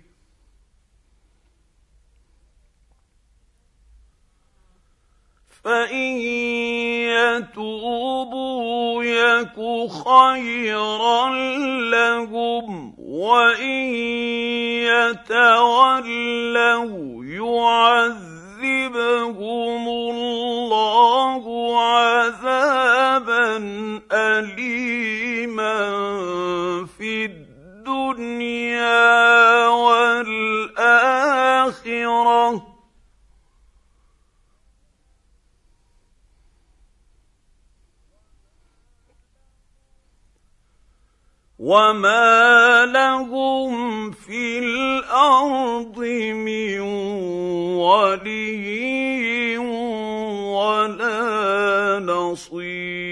فان 5.65 5.95
يتوبوا 7.43 9.05
يك 9.05 9.57
خيرا 9.91 11.31
لهم 11.91 13.02
وان 13.13 13.69
يتولوا 14.89 16.25
يعذبهم 18.65 19.05
الله 19.89 21.43
عذابا 21.81 23.57
اليما 24.13 25.77
في 26.99 27.25
الدنيا 27.25 28.79
والاخره 29.69 30.42
وما 41.63 42.87
لهم 42.87 44.11
في 44.11 44.59
الأرض 44.59 45.99
من 46.35 46.81
ولي 47.79 49.59
ولا 50.59 52.01
نصير 52.03 53.12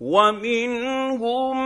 ومنهم 0.00 1.56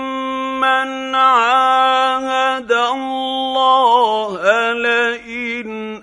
من 0.61 1.15
عاهد 1.15 2.73
الله 2.73 4.33
لئن 4.73 6.03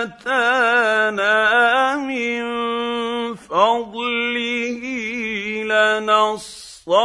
آتانا 0.00 1.36
من 1.96 2.44
فضله 3.34 4.82
لنصدقن 5.68 6.96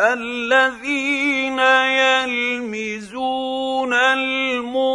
الذين 0.00 1.58
يلمزون 2.00 3.94
المطوعين 3.94 4.86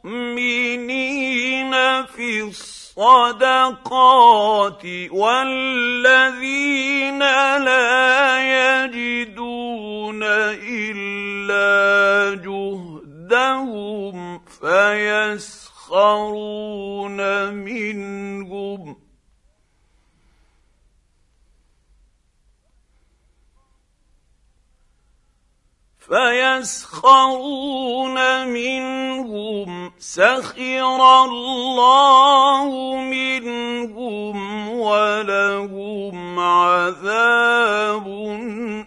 في 2.07 2.51
الصدقات 3.01 4.85
والذين 5.11 7.19
لا 7.59 8.85
يجدون 8.85 10.21
إلا 10.63 11.71
جهدهم 12.45 14.41
فيسخرون 14.61 16.01
منهم 17.55 19.10
فيسخرون 26.11 27.69
منهم 28.47 29.93
سخر 29.99 31.25
الله 31.25 32.97
منهم 32.97 34.69
ولهم 34.69 36.39
عذاب 36.39 38.07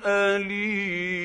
أليم. 0.06 1.24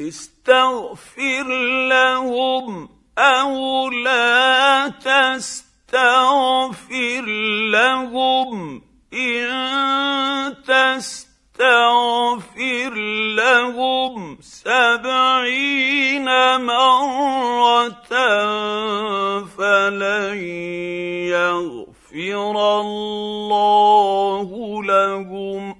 استغفر 0.00 1.48
لهم 1.88 2.97
أو 3.18 3.90
لا 3.90 4.88
تستغفر 4.88 6.44
لهم 7.72 8.82
ان 9.14 10.54
تستغفر 10.62 11.34
لهم 13.34 14.38
سبعين 14.40 16.28
مره 16.60 18.08
فلن 19.44 20.38
يغفر 21.34 22.80
الله 22.80 24.48
لهم 24.84 25.77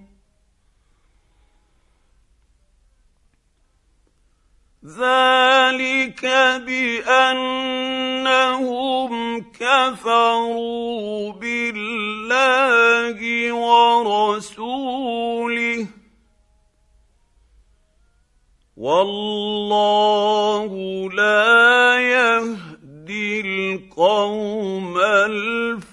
ذلك 4.89 6.25
بأنهم 6.67 7.13
كفروا 9.53 11.33
بالله 11.33 13.19
ورسوله. 13.53 15.07
والله 18.77 20.71
لا 21.13 21.99
يهدي 22.01 23.41
القوم 23.41 24.99
الفاسقين. 24.99 25.89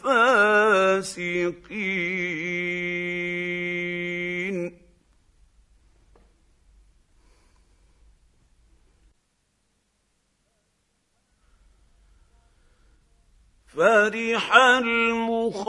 فرح 13.77 14.55
المخلفون 14.55 15.65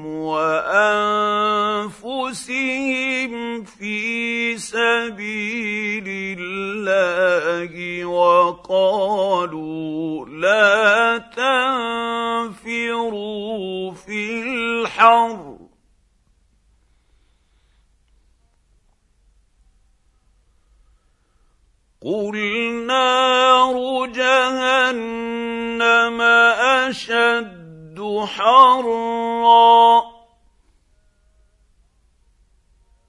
وأنفسهم 0.05 1.53
في 3.63 4.57
سبيل 4.57 6.07
الله 6.39 8.05
وقالوا 8.05 9.45
لا 10.25 11.17
تنفروا 12.57 13.91
في 13.91 14.41
الحر. 14.41 15.56
قل 22.07 22.38
نار 22.88 24.07
جهنم 24.07 25.41
اشد 26.88 27.99
حرا 28.25 30.01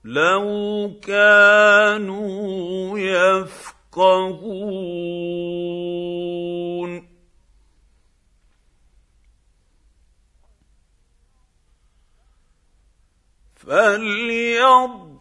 لو 0.04 0.90
كانوا 1.02 2.98
يفقهون 2.98 4.58
فليض 13.56 15.07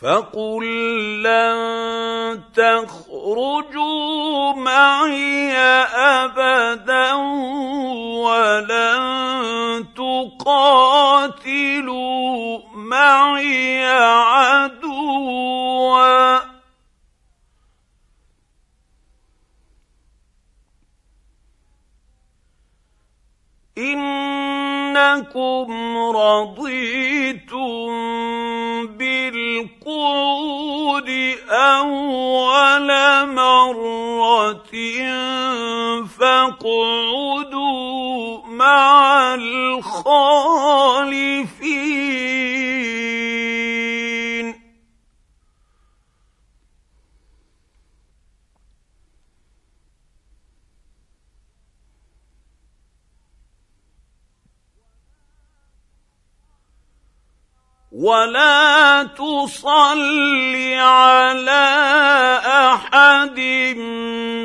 فقل 0.05 0.65
لن 1.23 2.43
تخرجوا 2.55 4.53
معي 4.53 5.53
ابدا 5.97 7.13
ولن 8.25 9.01
تقاتلوا 9.97 11.39
معي 12.75 13.87
عدوا 13.87 15.45
إنكم 24.97 25.99
رضيتم 26.17 27.87
بالقعود 28.87 30.55
أول 31.51 32.89
مرة 33.35 34.73
فاقعدوا 36.19 37.67
مع 38.47 39.35
الخالفين. 39.35 40.15
ولا 57.95 59.03
تصل 59.15 60.55
على 60.75 61.67
أحد 62.47 63.39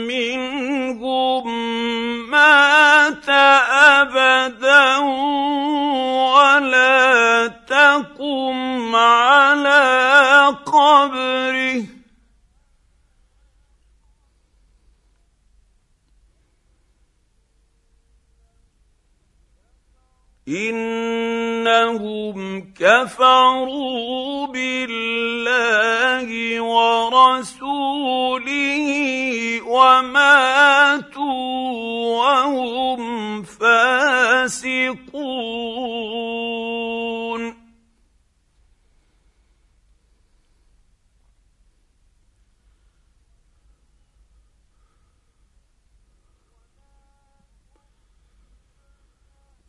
منهم 0.06 1.46
مات 2.30 3.30
أبدا 3.30 4.98
ولا 6.38 7.48
تقم 7.68 8.96
على 8.96 10.56
قبره. 10.66 11.99
إنهم 20.50 22.38
كفروا 22.80 24.48
بالله 24.48 26.28
ورسوله 26.62 28.00
وماتوا 29.68 31.20
وهم 32.18 33.44
فاسقون. 33.44 34.80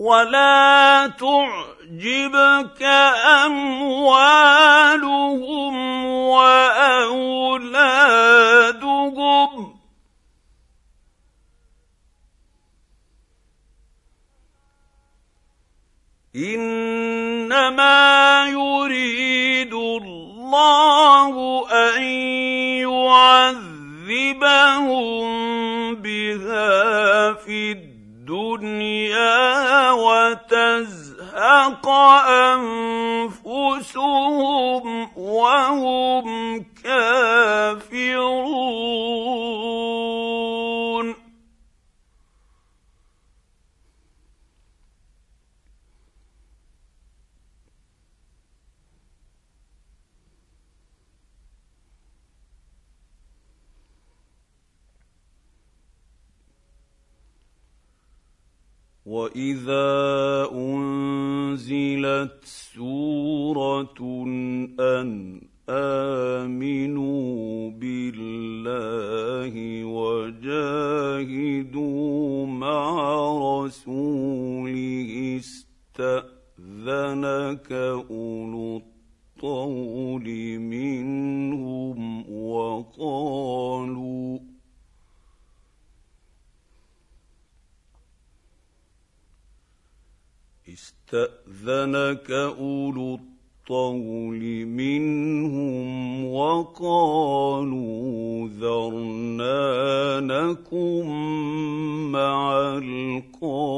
ولا 0.01 1.13
تعجبك 1.21 2.83
اموالهم 3.45 4.55
واولادهم 6.05 7.61
انما 16.37 17.99
يريد 18.49 19.75
الله 19.75 21.35
ان 21.73 22.03
يعذبهم 24.09 24.65
بها 25.95 27.33
في 27.33 27.73
الدنيا 27.73 27.90
الدنيا 28.31 29.91
وتزهق 29.91 31.89
أنفسهم 33.39 35.09
وهم 35.17 36.65
كافرون. 36.85 38.11
واذا 59.11 60.47
انزلت 60.55 62.39
سوره 62.45 63.99
ان 64.81 65.41
امنوا 65.69 67.71
بالله 67.71 69.55
وجاهدوا 69.85 71.67
مع 72.47 73.11
رسوله 73.65 75.39
استاذنك 75.99 77.73
اولو 77.73 78.77
الطول 78.77 80.59
منهم 80.59 82.31
وقالوا 82.33 84.50
استأذنك 91.15 92.31
أولو 92.31 93.15
الطول 93.15 94.67
منهم 94.67 96.25
وقالوا 96.25 97.69
ذرنا 98.49 100.21
نكن 100.21 101.07
مع 102.13 102.79
القاعدين. 102.79 103.71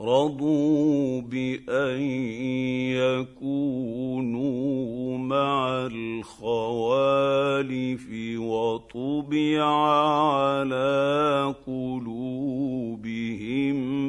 رضوا 0.00 1.20
بأن 1.20 2.00
يكونوا 3.00 4.72
مع 5.18 5.86
الخوالف 7.62 8.06
وطبع 8.38 9.64
على 10.34 11.54
قلوبهم 11.66 13.22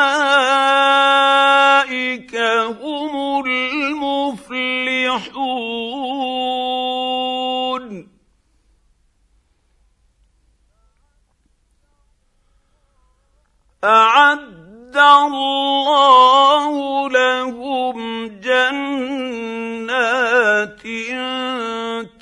هم 2.80 3.44
المفلحون 3.46 4.62
اعد 13.84 14.61
الله 14.96 16.74
لهم 17.10 18.28
جنات 18.28 19.72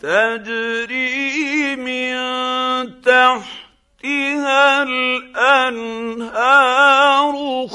تجري 0.02 1.76
من 1.76 2.14
تحتها 3.02 4.82
الانهار 4.82 6.10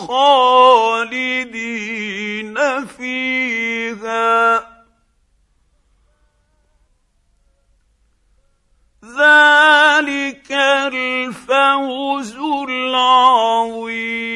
خالدين 0.08 1.66
فيها 2.86 4.75
ذلك 9.18 10.52
الفوز 10.52 12.36
العظيم. 12.70 14.36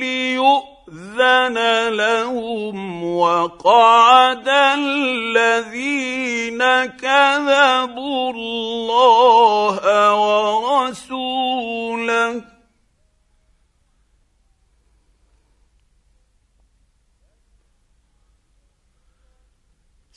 ليؤذن 0.00 1.58
لهم 1.88 3.04
وقعد 3.16 4.48
الذين 4.78 6.58
كذبوا 6.84 8.32
الله 8.32 9.78
ورسوله 10.94 11.74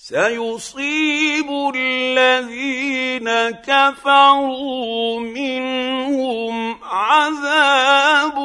سيصيب 0.07 1.49
الذين 1.75 3.27
كفروا 3.51 5.19
منهم 5.19 6.83
عذاب 6.83 8.37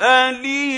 أليم. 0.00 0.76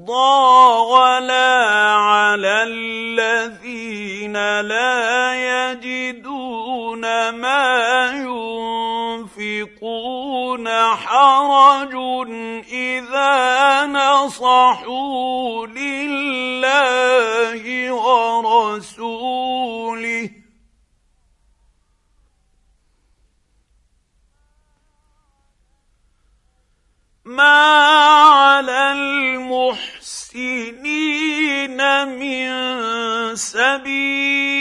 المرضى 0.07 0.93
ولا 0.93 1.67
على 1.95 2.63
الذين 2.63 4.33
لا 4.61 5.35
يجدون 5.35 7.31
ما 7.31 8.07
ينفقون 9.35 10.69
حرج 10.95 11.95
اذا 12.73 13.87
نصحوا 13.87 15.67
لله 15.67 16.83
ورسوله 17.93 19.67
ما 27.27 27.59
على 28.23 28.93
المحسنين 28.93 30.39
من 32.09 32.47
سبيل 33.37 34.57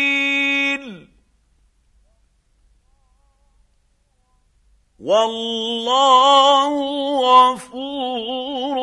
والله 4.99 6.73
غفور 7.21 8.77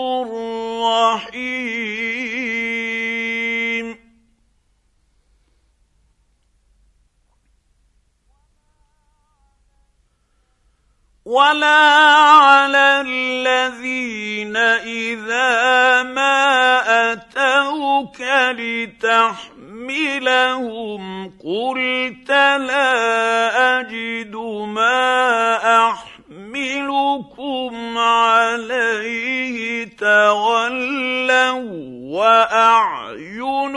رحيم 0.83 1.72
ولا 11.33 11.97
على 12.45 13.01
الذين 13.01 14.57
اذا 14.57 16.03
ما 16.03 17.13
اتوك 17.13 18.21
لتحملهم 19.01 20.03
قلت 21.45 22.31
لا 22.69 23.81
اجد 23.81 24.37
ما 24.77 25.57
احملكم 25.91 27.73
عليه 27.99 29.89
تولوا 29.97 31.63
واعينهم 33.01 33.77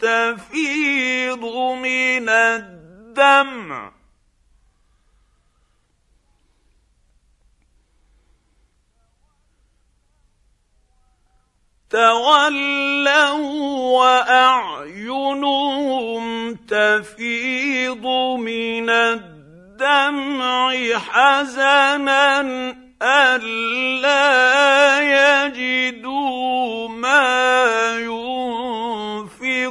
تفيض 0.00 1.44
من 1.82 2.28
الدمع 2.28 3.99
تولوا 11.90 13.34
وأعينهم 13.98 15.44
تفيض 16.54 18.06
من 18.38 18.90
الدمع 18.90 20.74
حزنا 20.98 22.40
ألا 23.02 24.20
يجدوا 25.46 26.88
ما 26.88 27.98
ينفقون. 29.40 29.70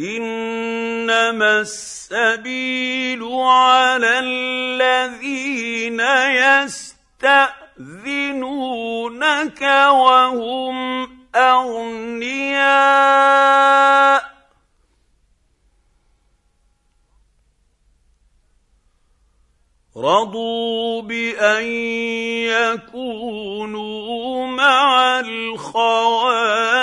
إنما 0.00 1.60
السبيل 1.60 3.22
على 3.32 4.18
الذين 4.18 6.00
يستأذنونك 7.20 9.62
وهم 9.90 11.08
أغنياء. 11.36 12.60
رضوا 20.00 21.02
بان 21.02 21.64
يكونوا 22.84 24.46
مع 24.46 25.20
الخوالف 25.20 26.80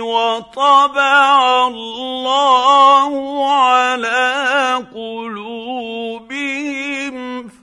وطبع 0.00 1.66
الله 1.66 3.46
على 3.52 4.84
قلوبهم 4.94 6.32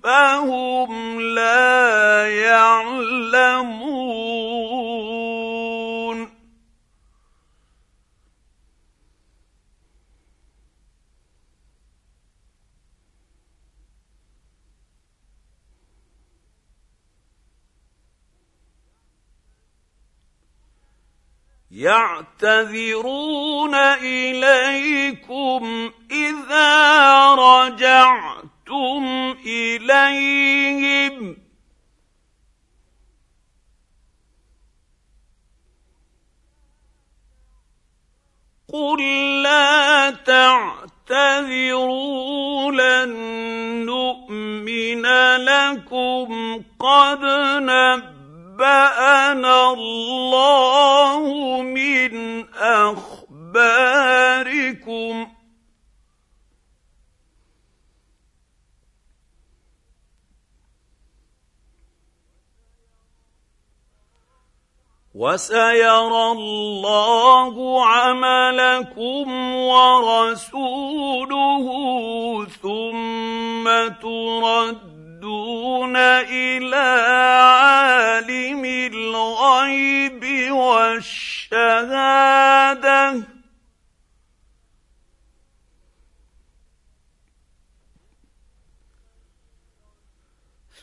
فهم 0.03 1.21
لا 1.21 2.27
يعلمون 2.29 3.09
يعتذرون 21.79 23.75
إليكم 24.03 25.61
إذا 26.11 27.35
رجعتم 27.35 29.03
إليهم. 29.45 31.37
قل 38.73 39.01
لا 39.41 40.11
تعتذروا 40.11 41.51
لن 42.71 43.09
نؤمن 43.85 45.05
لكم 45.37 46.61
قد 46.79 47.23
نبأ 47.63 48.18
نبانا 48.59 49.73
الله 49.73 51.23
من 51.61 52.45
أخباركم. 52.55 53.59
وسيرى 65.15 66.31
الله 66.31 67.85
عملكم 67.85 69.55
ورسوله 69.55 70.85
ثم 72.61 73.67
تردون 75.19 75.95
إلى 75.95 76.75
عالم 77.51 78.65
الغيب 78.65 80.51
والشهادة. 80.51 81.89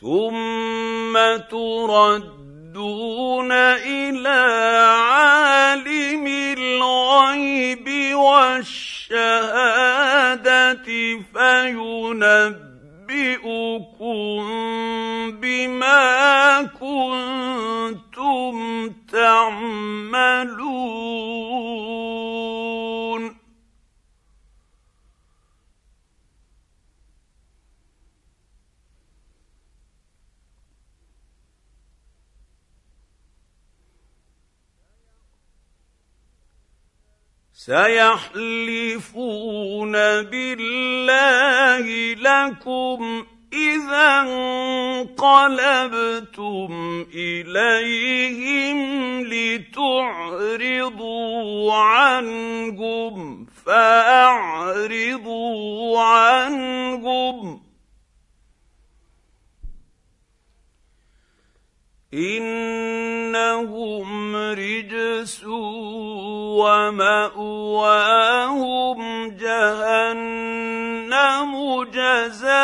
ثم 0.01 1.13
ترد 1.49 2.47
يردون 2.77 3.51
إلى 3.51 4.39
عالم 5.09 6.27
الغيب 6.57 8.15
والشهادة 8.15 9.17
فينبئكم 13.07 14.43
بما 15.41 16.63
كنتم 16.79 18.55
تعملون. 19.11 20.57
سيحلفون 37.57 39.11
بالله 40.29 41.85
لكم 42.13 43.25
إذا 43.53 44.21
انقلبتم 45.09 45.87
إليهم 47.13 48.77
لتعرضوا 49.23 49.73
عنهم 51.73 53.47
فأعرضوا 53.65 54.71
عنهم 56.01 57.66
إنهم 62.13 64.05
رجس 64.35 65.43
ومأواهم 66.55 67.79
جهنم 69.29 70.71
جزاء 71.83 72.57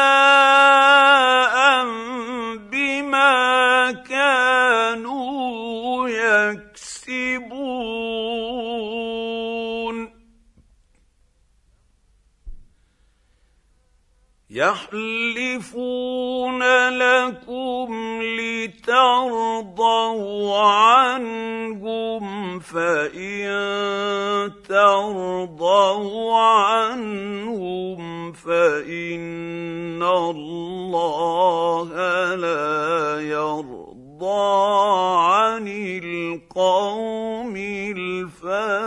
يحلفون 14.54 16.10
لكم 16.90 18.20
لترضوا 18.38 19.78
عنهم 20.58 22.24
فإن 22.60 23.50
ترضوا 24.70 26.36
عنهم 26.38 28.04
فإن 28.34 30.04
الله 30.04 31.90
لا 32.36 33.22
يرضى 33.22 33.84
عن 35.18 35.68
القوم 36.04 37.56
الفاسقين. 38.38 38.84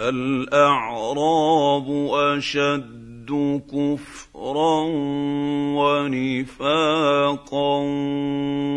الأعراب 0.00 1.86
أشد 2.14 3.60
كفرا 3.72 4.80
ونفاقا 5.74 7.78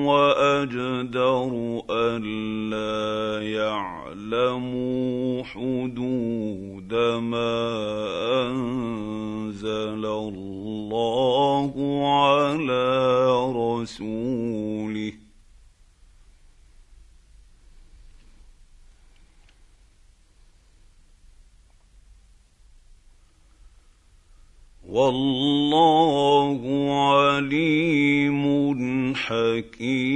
وأجدر 0.06 1.82
الا 1.90 3.48
يعلموا 3.48 5.44
حدود 5.44 6.94
ما 7.20 7.62
أنزل 8.42 10.06
الله 10.06 11.74
على 12.08 13.36
رسوله. 13.56 15.31
والله 24.92 26.60
عليم 27.12 28.44
حكيم. 29.16 30.12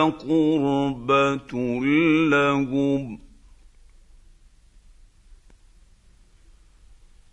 قربة 0.03 1.53
لهم. 2.30 3.19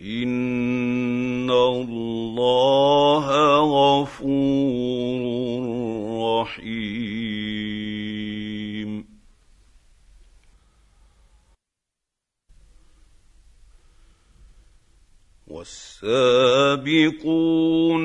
إن 0.00 1.50
الله 1.50 3.26
غفور 3.60 5.20
رحيم. 6.40 6.89
والسابقون 15.60 16.86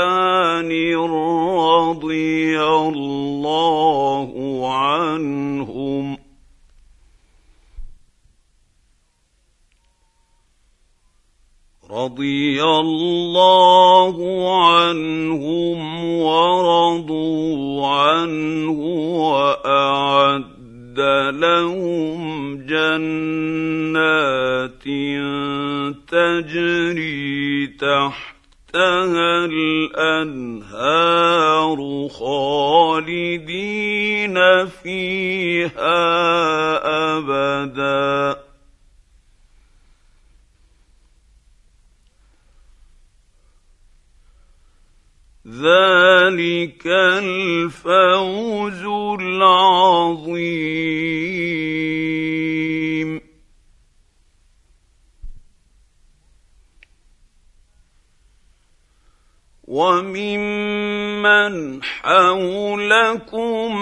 رضي 0.96 2.62
الله 2.62 4.30
عنهم 4.74 6.26
رضي 11.96 12.62
الله 12.62 14.16
عنهم 14.64 16.04
ورضوا 16.20 17.86
عنه 17.86 18.80
وأعد 19.32 21.00
لهم 21.34 22.56
جنات 22.66 23.96
تجري 26.08 27.66
تحتها 27.66 29.44
الأنهار 29.44 30.98
خالدين 32.08 33.56
فيها 34.66 35.96
ابدا 37.16 38.45
ذلك 45.46 46.86
الفوز 46.86 48.82
العظيم 49.20 50.36
وممن 59.66 61.54
حولكم 61.82 63.76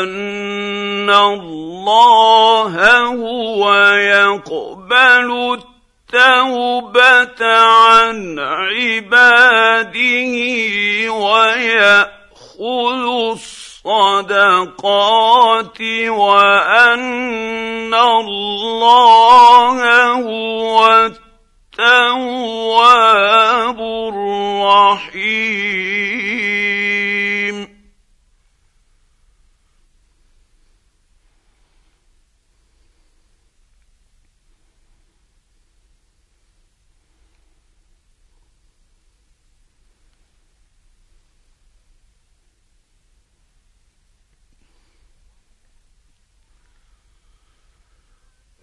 أن 0.00 1.10
الله 1.10 2.74
هو 3.00 3.74
يقبل 3.94 5.30
التوبة؟ 5.54 5.75
التوبه 6.14 7.44
عن 7.44 8.38
عباده 8.38 9.98
وياخذ 11.12 13.06
الصدقات 13.86 15.80
وان 16.08 17.94
الله 17.94 20.12
هو 20.12 21.10
التواب 21.76 23.80
الرحيم 23.80 25.16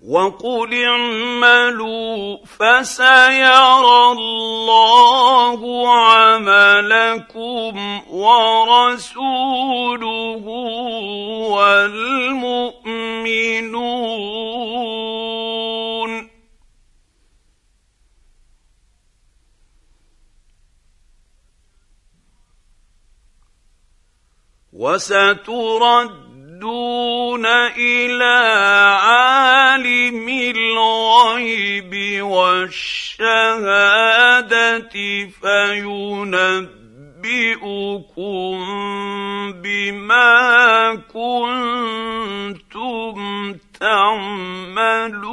وقل 0.07 0.84
اعملوا 0.84 2.38
فسيرى 2.45 4.11
الله 4.11 5.89
عملكم 5.89 7.73
ورسوله 8.11 9.23
والمؤمنون 11.49 12.73
وسترد 24.73 26.23
يردون 26.64 27.45
إلى 27.76 28.40
عالم 29.03 30.30
الغيب 30.30 32.23
والشهاده 32.23 33.30
فينبئكم 35.41 36.53
بما 39.61 40.95
كنتم 41.14 42.34
تعملون 43.80 45.23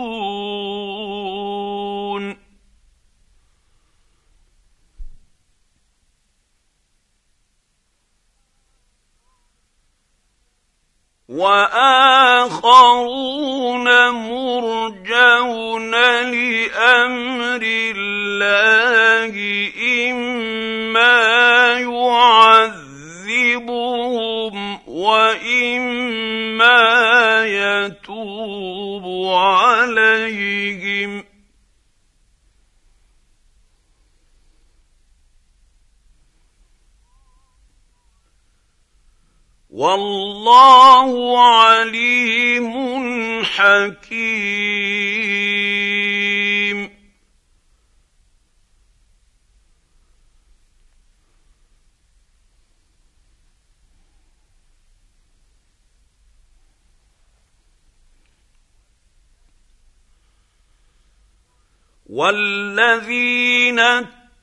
وآخرون 11.31 12.91
مرجون 14.11 15.91
لأمر 16.31 17.63
الله 17.97 19.35
إما 20.11 21.23
يعذبهم 21.79 22.85
وإما 24.89 26.81
يتوب 27.47 29.05
عليهم 29.35 31.30
والله 39.71 41.39
عليم 41.39 42.73
حكيم. 43.45 44.91
والذين 62.11 63.81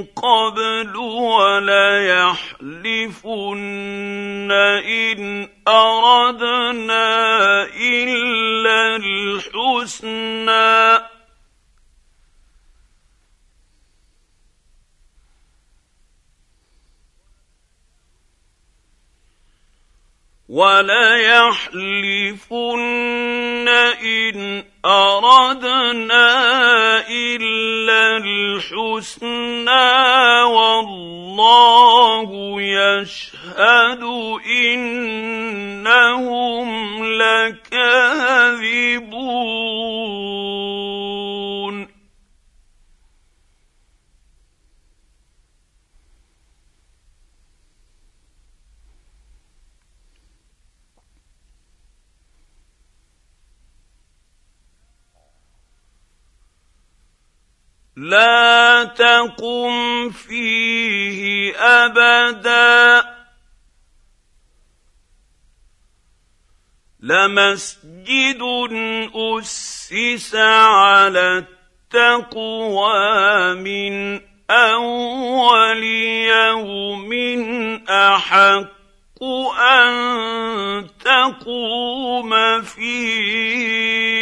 قبل 0.04 0.96
وليحلفن 0.96 2.12
إن 4.82 5.48
أردنا 5.68 7.12
إلا 7.80 8.96
الحسنى 8.96 10.72
وليحلفن 20.52 22.44
ان 24.04 24.64
اردنا 24.84 26.28
الا 27.08 28.16
الحسنى 28.16 29.88
والله 30.42 32.28
يشهد 32.60 34.02
انهم 34.68 36.68
لكاذبون 37.04 39.02
لا 58.02 58.84
تقم 58.84 60.10
فيه 60.10 61.52
أبدا. 61.56 63.02
لمسجد 67.00 68.42
أسس 69.14 70.34
على 70.34 71.44
التقوى 71.94 73.54
من 73.54 74.20
أول 74.50 75.84
يوم 76.26 77.12
أحق 77.88 79.22
أن 79.58 80.86
تقوم 81.04 82.62
فيه. 82.62 84.12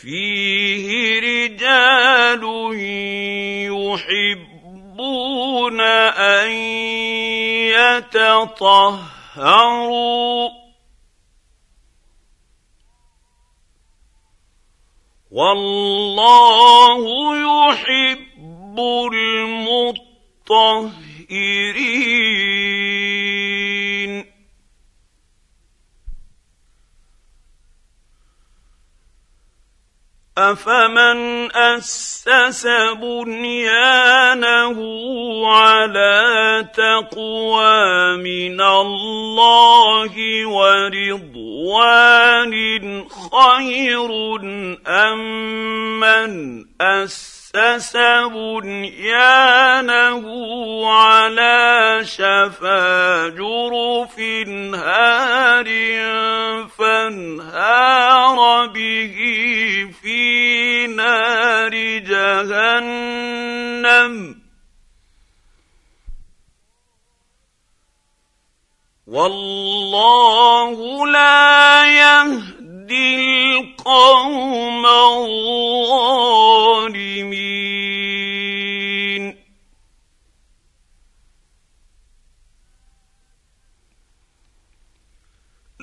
فيه 0.00 1.20
رجال 1.20 2.42
يحبون 4.70 5.80
أن 5.80 6.50
يتطهروا. 8.06 9.08
والله 15.30 17.02
يحب 17.36 18.78
المطهرين. 19.12 20.68
أفمن 30.38 31.50
أسس 31.56 32.66
بنيانه 33.02 34.78
على 35.50 36.68
تقوى 36.74 38.16
من 38.16 38.60
الله 38.60 40.14
ورضوان 40.46 42.14
خير 43.08 44.10
أم 44.86 45.20
من 46.00 46.64
اسس 47.54 47.96
بنيانه 48.32 50.24
على 50.90 52.00
شفا 52.04 53.28
جرف 53.28 54.18
هار 54.74 55.68
فانهار 56.68 58.66
به 58.66 59.14
في 60.02 60.86
نار 60.86 61.74
جهنم 61.98 63.34
والله 69.06 71.06
لا 71.06 71.84
يهدي 71.84 72.57
القوم 72.92 74.86
الظالمين. 74.86 76.38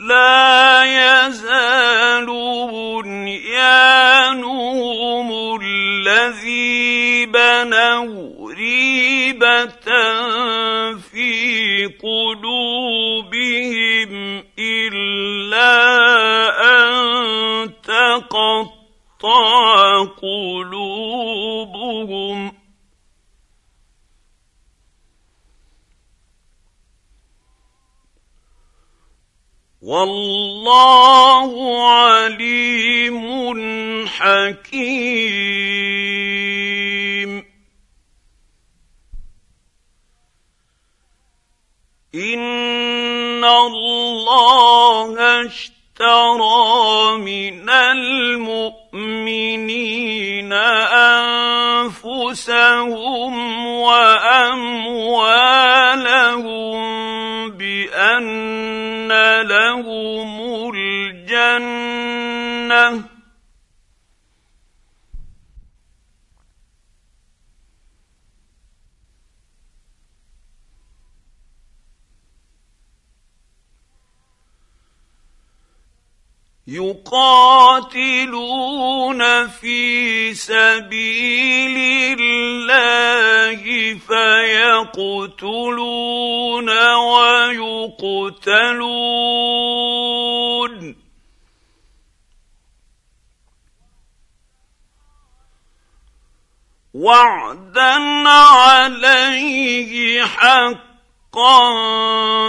لا 0.08 0.84
يزال 0.84 1.86
بنيانهم 4.26 5.30
الذي 5.62 7.26
بنوا 7.26 8.54
ريبة 8.54 9.88
في 10.98 11.86
قلوبهم 12.04 13.34
إلا 14.60 15.74
أن 16.62 17.74
تقطع 17.84 18.84
قلوبهم. 20.22 21.06
والله 29.86 31.52
عليم 31.90 33.20
حكيم. 34.08 35.06
إن 42.16 43.44
الله 43.46 45.14
اشترى 45.46 47.18
من 47.18 47.70
المؤمنين 47.70 48.66
أنفسهم 50.94 52.56
يقاتلون 77.96 79.48
في 79.48 80.34
سبيل 80.34 81.78
الله 82.20 83.64
فيقتلون 84.08 85.40
ويقتلون. 86.94 88.36
وعدا 96.94 97.94
عليه 98.30 100.24
حقا 100.24 101.76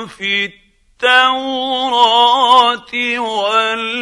في 0.06 0.65
التوراة 1.02 2.92
والإنجيل 3.18 3.96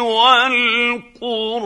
والقرآن. 0.00 1.60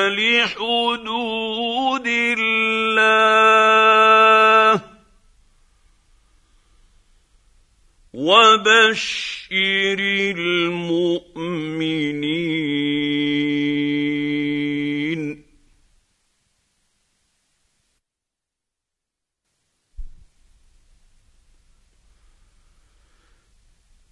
لحدود 0.07 2.07
الله 2.07 2.81
وبشر 8.21 9.97
المؤمنين. 10.37 11.41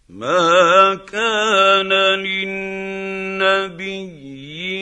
ما 0.09 0.95
كان 0.95 1.93
للنبي 2.25 4.09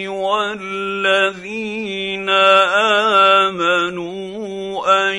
والذين 0.08 2.30
آمنوا 3.50 4.88
أن 4.88 5.16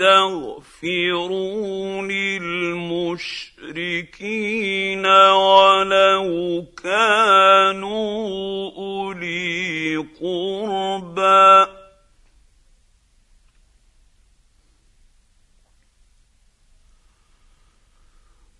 يستغفروا 0.00 2.02
للمشركين 2.02 3.06
ولو 5.06 6.64
كانوا 6.82 8.70
أولي 8.76 9.96
قربى. 10.20 11.85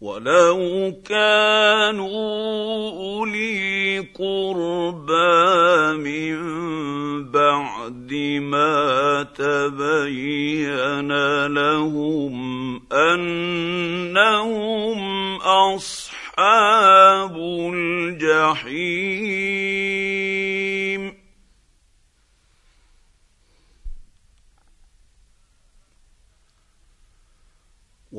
ولو 0.06 0.94
كانوا 1.04 2.90
أولي 2.90 3.98
قربى 4.14 5.96
من 5.98 6.36
بعد 7.30 8.12
ما 8.40 9.26
تبين 9.34 11.12
لهم 11.46 12.36
أنهم 12.92 15.00
أصحاب 15.74 17.36
الجحيم. 17.74 19.35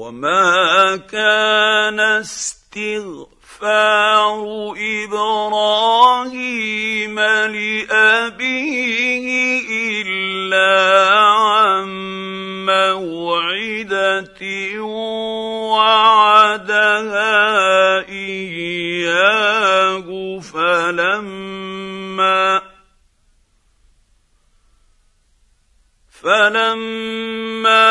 وما 0.08 0.96
كان 1.12 2.00
استغفار 2.00 3.28
إبراهيم 5.04 7.20
لابيه 7.20 9.28
الا 10.02 11.10
عن 11.20 11.88
موعده 12.66 14.40
وعدها 15.76 17.36
اياه 18.10 20.08
فلما 20.40 21.66
فلما 26.28 27.88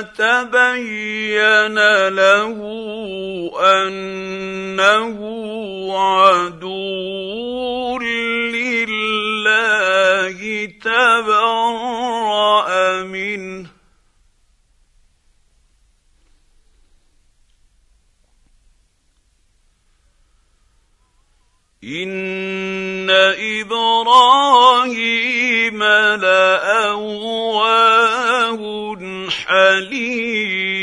تبين 0.00 1.78
له 2.08 2.56
انه 3.60 5.18
عدو 5.96 6.68
لله 8.52 10.38
تبرا 10.84 11.82
منه 13.02 13.77
ان 21.88 23.10
إبراهيم 23.60 24.88
لاواه 26.22 26.98
حليم 29.46 30.78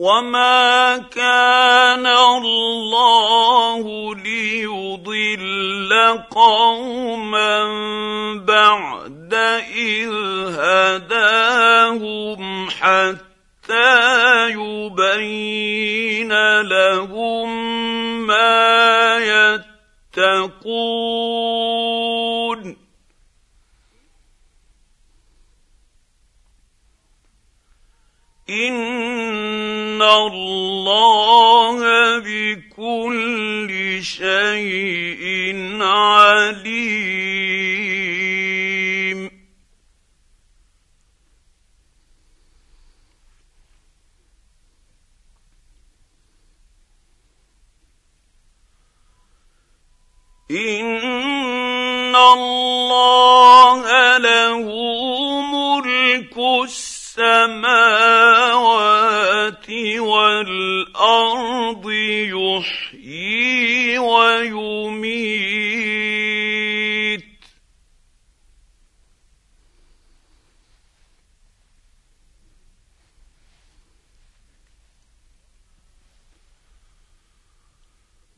وما 0.00 0.96
كان 1.12 2.06
الله 2.06 3.84
ليضل 4.14 5.92
قوما 6.30 7.64
بعد 8.48 9.34
اذ 9.76 10.12
هداهم 10.56 12.40
حتى 12.70 14.48
يبين 14.56 16.32
لهم 16.60 17.48
ما 18.26 19.18
يتقون 20.16 21.20
ان 28.50 30.02
الله 30.02 31.78
بكل 32.18 33.98
شيء 34.02 35.56
عليم 35.82 36.90
ان 50.50 52.16
الله 52.16 53.82
له 54.18 54.66
ملك 55.42 56.36
السماوات 57.20 58.50
والأرض 59.98 61.90
يحيي 62.32 63.98
ويميت. 63.98 65.30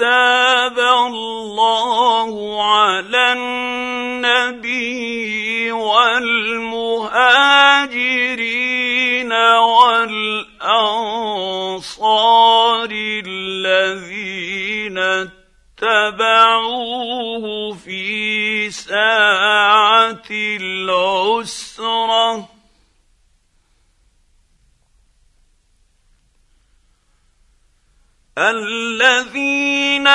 تاب 0.00 0.78
الله 0.78 2.32
على 2.64 3.32
النبي 3.32 4.92
والمهاجرين 5.72 6.92
والانصار 9.60 10.48
الذين 13.26 14.98
اتبعوه 15.82 17.44
في 17.74 18.70
ساعه 18.70 20.22
العسره 20.60 22.48
الذين 28.38 30.08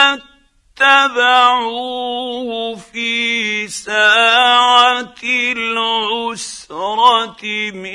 اتبعوه 0.81 2.75
في 2.75 3.67
ساعة 3.67 5.15
العسرة 5.23 7.37
من 7.73 7.94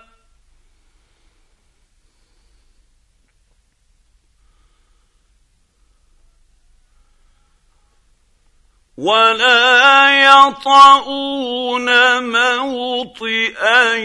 ولا 9.01 10.21
يطؤون 10.29 11.89
موطئا 12.23 13.95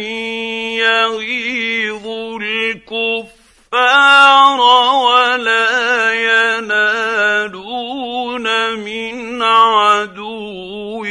يغيظ 0.80 2.06
الكفار 2.42 3.80
ولا 4.96 6.12
ينالون 6.56 7.66
من 8.78 9.42
عدو 9.42 11.04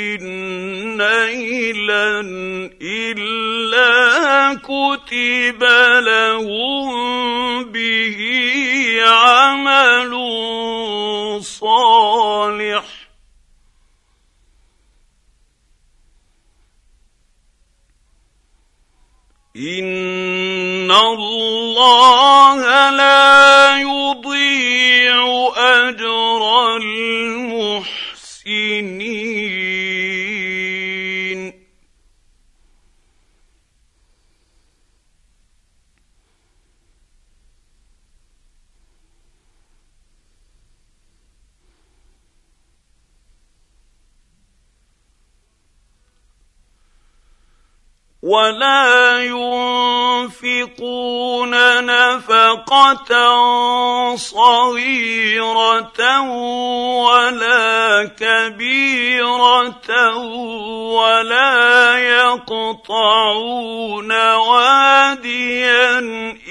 نيلا 0.97 2.21
الا 2.81 3.93
كتب 4.63 5.63
لهم 6.03 6.91
به 7.63 8.17
عمل 9.05 10.13
صالح 11.43 12.94
ان 19.56 20.91
الله 20.91 22.60
لا 22.90 23.77
يضيع 23.77 25.52
اجر 25.56 26.41
ولا 48.26 49.22
ينفقون 50.34 51.53
نفقه 51.85 53.06
صغيره 54.15 55.93
ولا 57.06 58.10
كبيره 58.19 59.77
ولا 60.95 61.97
يقطعون 61.97 63.31
واديا 64.34 65.99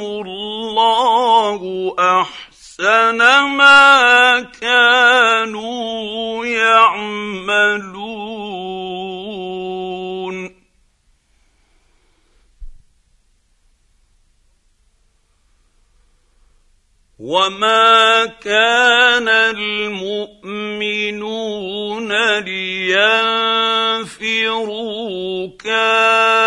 الله 0.00 1.60
احسن 1.98 2.51
أحسن 2.80 3.18
ما 3.56 4.40
كانوا 4.60 6.46
يعملون. 6.46 7.92
وما 17.18 18.26
كان 18.26 19.28
المؤمنون 19.28 20.88
لينفروا 22.38 23.18
كافه. 25.58 26.42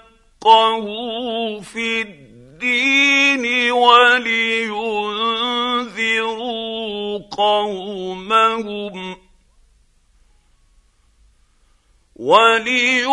في 1.60 2.02
الدين 2.02 3.72
ولينذروا 3.72 4.28
قومهم 7.36 9.16
ولينذروا 12.18 13.08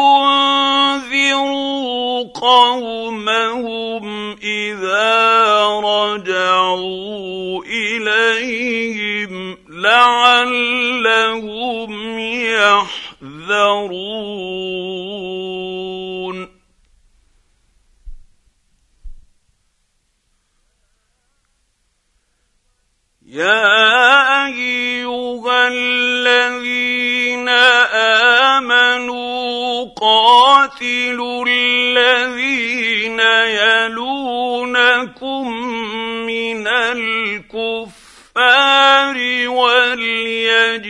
قومهم 2.33 4.35
إذا 4.43 5.65
رجعوا 5.83 7.63
إليهم 7.65 9.57
لعلهم 9.69 11.09
يحذرون. 13.19 13.85
يا 23.35 24.45
أيها 24.47 25.67
الذين 25.67 27.49
آمنوا 28.59 29.85
قاتلوا 30.01 31.45
الذين 31.47 33.19
يلونكم 33.59 35.43
من 36.25 36.67
الكفار 38.37 39.17
وليجدوا 39.49 40.89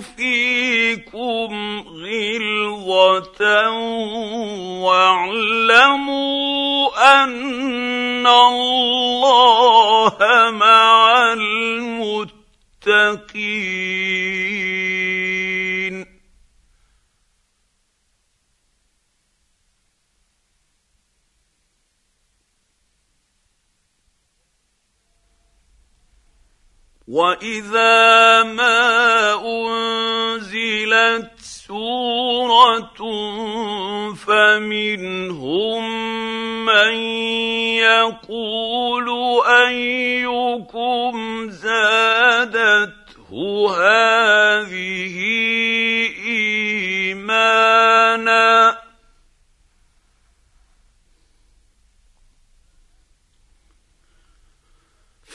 فيكم 0.00 1.80
غلظة 1.86 3.70
واعلموا 4.82 6.26
أن 7.22 8.26
الله 8.26 10.16
مع 10.50 11.32
المتقين. 11.32 12.66
واذا 27.08 28.42
ما 28.42 29.34
انزلت 29.46 31.30
سوره 31.38 32.94
فمنهم 34.14 35.84
من 36.66 36.94
يقول 37.78 39.08
ايكم 39.46 41.16
زادته 41.50 43.30
هذه 43.70 45.16
ايمانا 47.06 47.76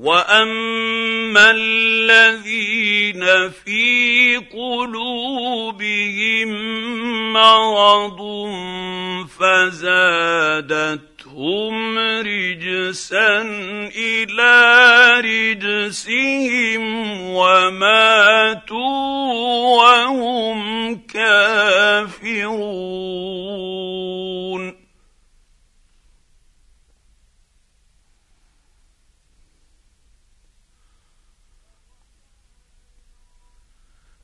واما 0.00 1.50
الذين 1.50 3.22
في 3.50 4.36
قلوبهم 4.52 6.48
مرض 7.32 8.20
فزادتهم 9.38 11.18
رجسا 11.98 13.42
إلى 13.96 14.54
رجسهم 15.20 16.84
وماتوا 17.20 18.80
وهم 19.76 20.60
كافرون 20.96 22.40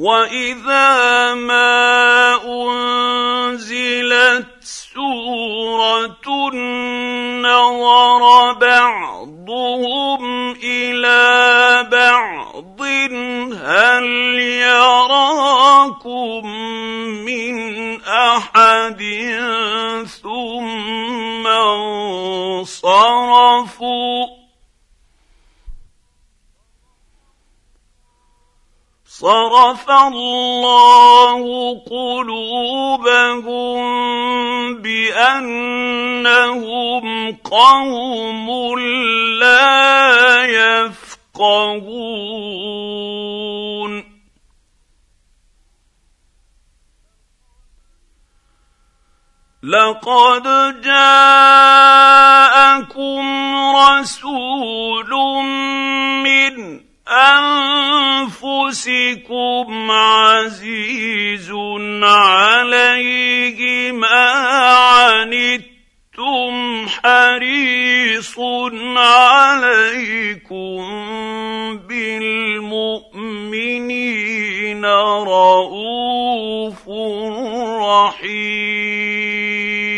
واذا 0.00 1.34
ما 1.34 2.40
انزلت 3.52 4.46
سوره 4.60 6.50
نظر 7.44 8.52
بعضهم 8.52 10.22
إلى 10.64 11.88
بعض 11.92 12.80
هل 13.52 14.04
يراكم 14.40 16.00
من 17.24 17.56
احد 18.02 19.02
ثم 20.22 21.46
انصرفوا 22.66 24.39
صرف 29.20 29.84
الله 29.90 31.42
قلوبهم 31.90 33.42
بأنهم 34.82 36.26
قوم 37.44 38.78
لا 39.40 40.44
يفقهون. 40.44 42.00
لقد 49.62 50.42
جاءكم 50.80 52.16
رسول 53.76 55.10
من 56.24 56.89
أنفسكم 58.30 59.90
عزيز 59.90 61.50
عليه 62.02 63.92
ما 63.92 64.30
عنتم 65.10 66.86
حريص 66.88 68.38
عليكم 68.96 70.80
بالمؤمنين 71.88 73.24
رءوف 75.24 76.88
رحيم. 77.82 79.89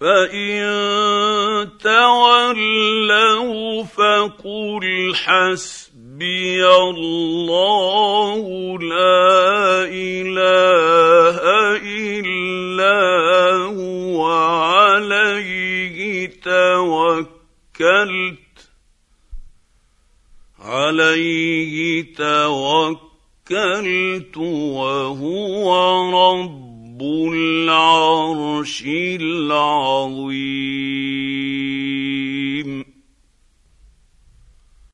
فان 0.00 1.78
تولوا 1.78 3.84
فقل 3.84 5.12
حسبي 5.14 6.66
الله 6.66 8.78
لا 8.78 9.84
اله 9.90 11.36
الا 11.82 13.00
هو 13.66 14.26
عليه 14.62 16.30
توكلت 16.44 18.38
عليه 20.60 22.14
توكلت 22.14 24.36
وهو 24.36 25.68
رب 26.98 27.32
العرش 27.32 28.84
العظيم. 29.20 30.38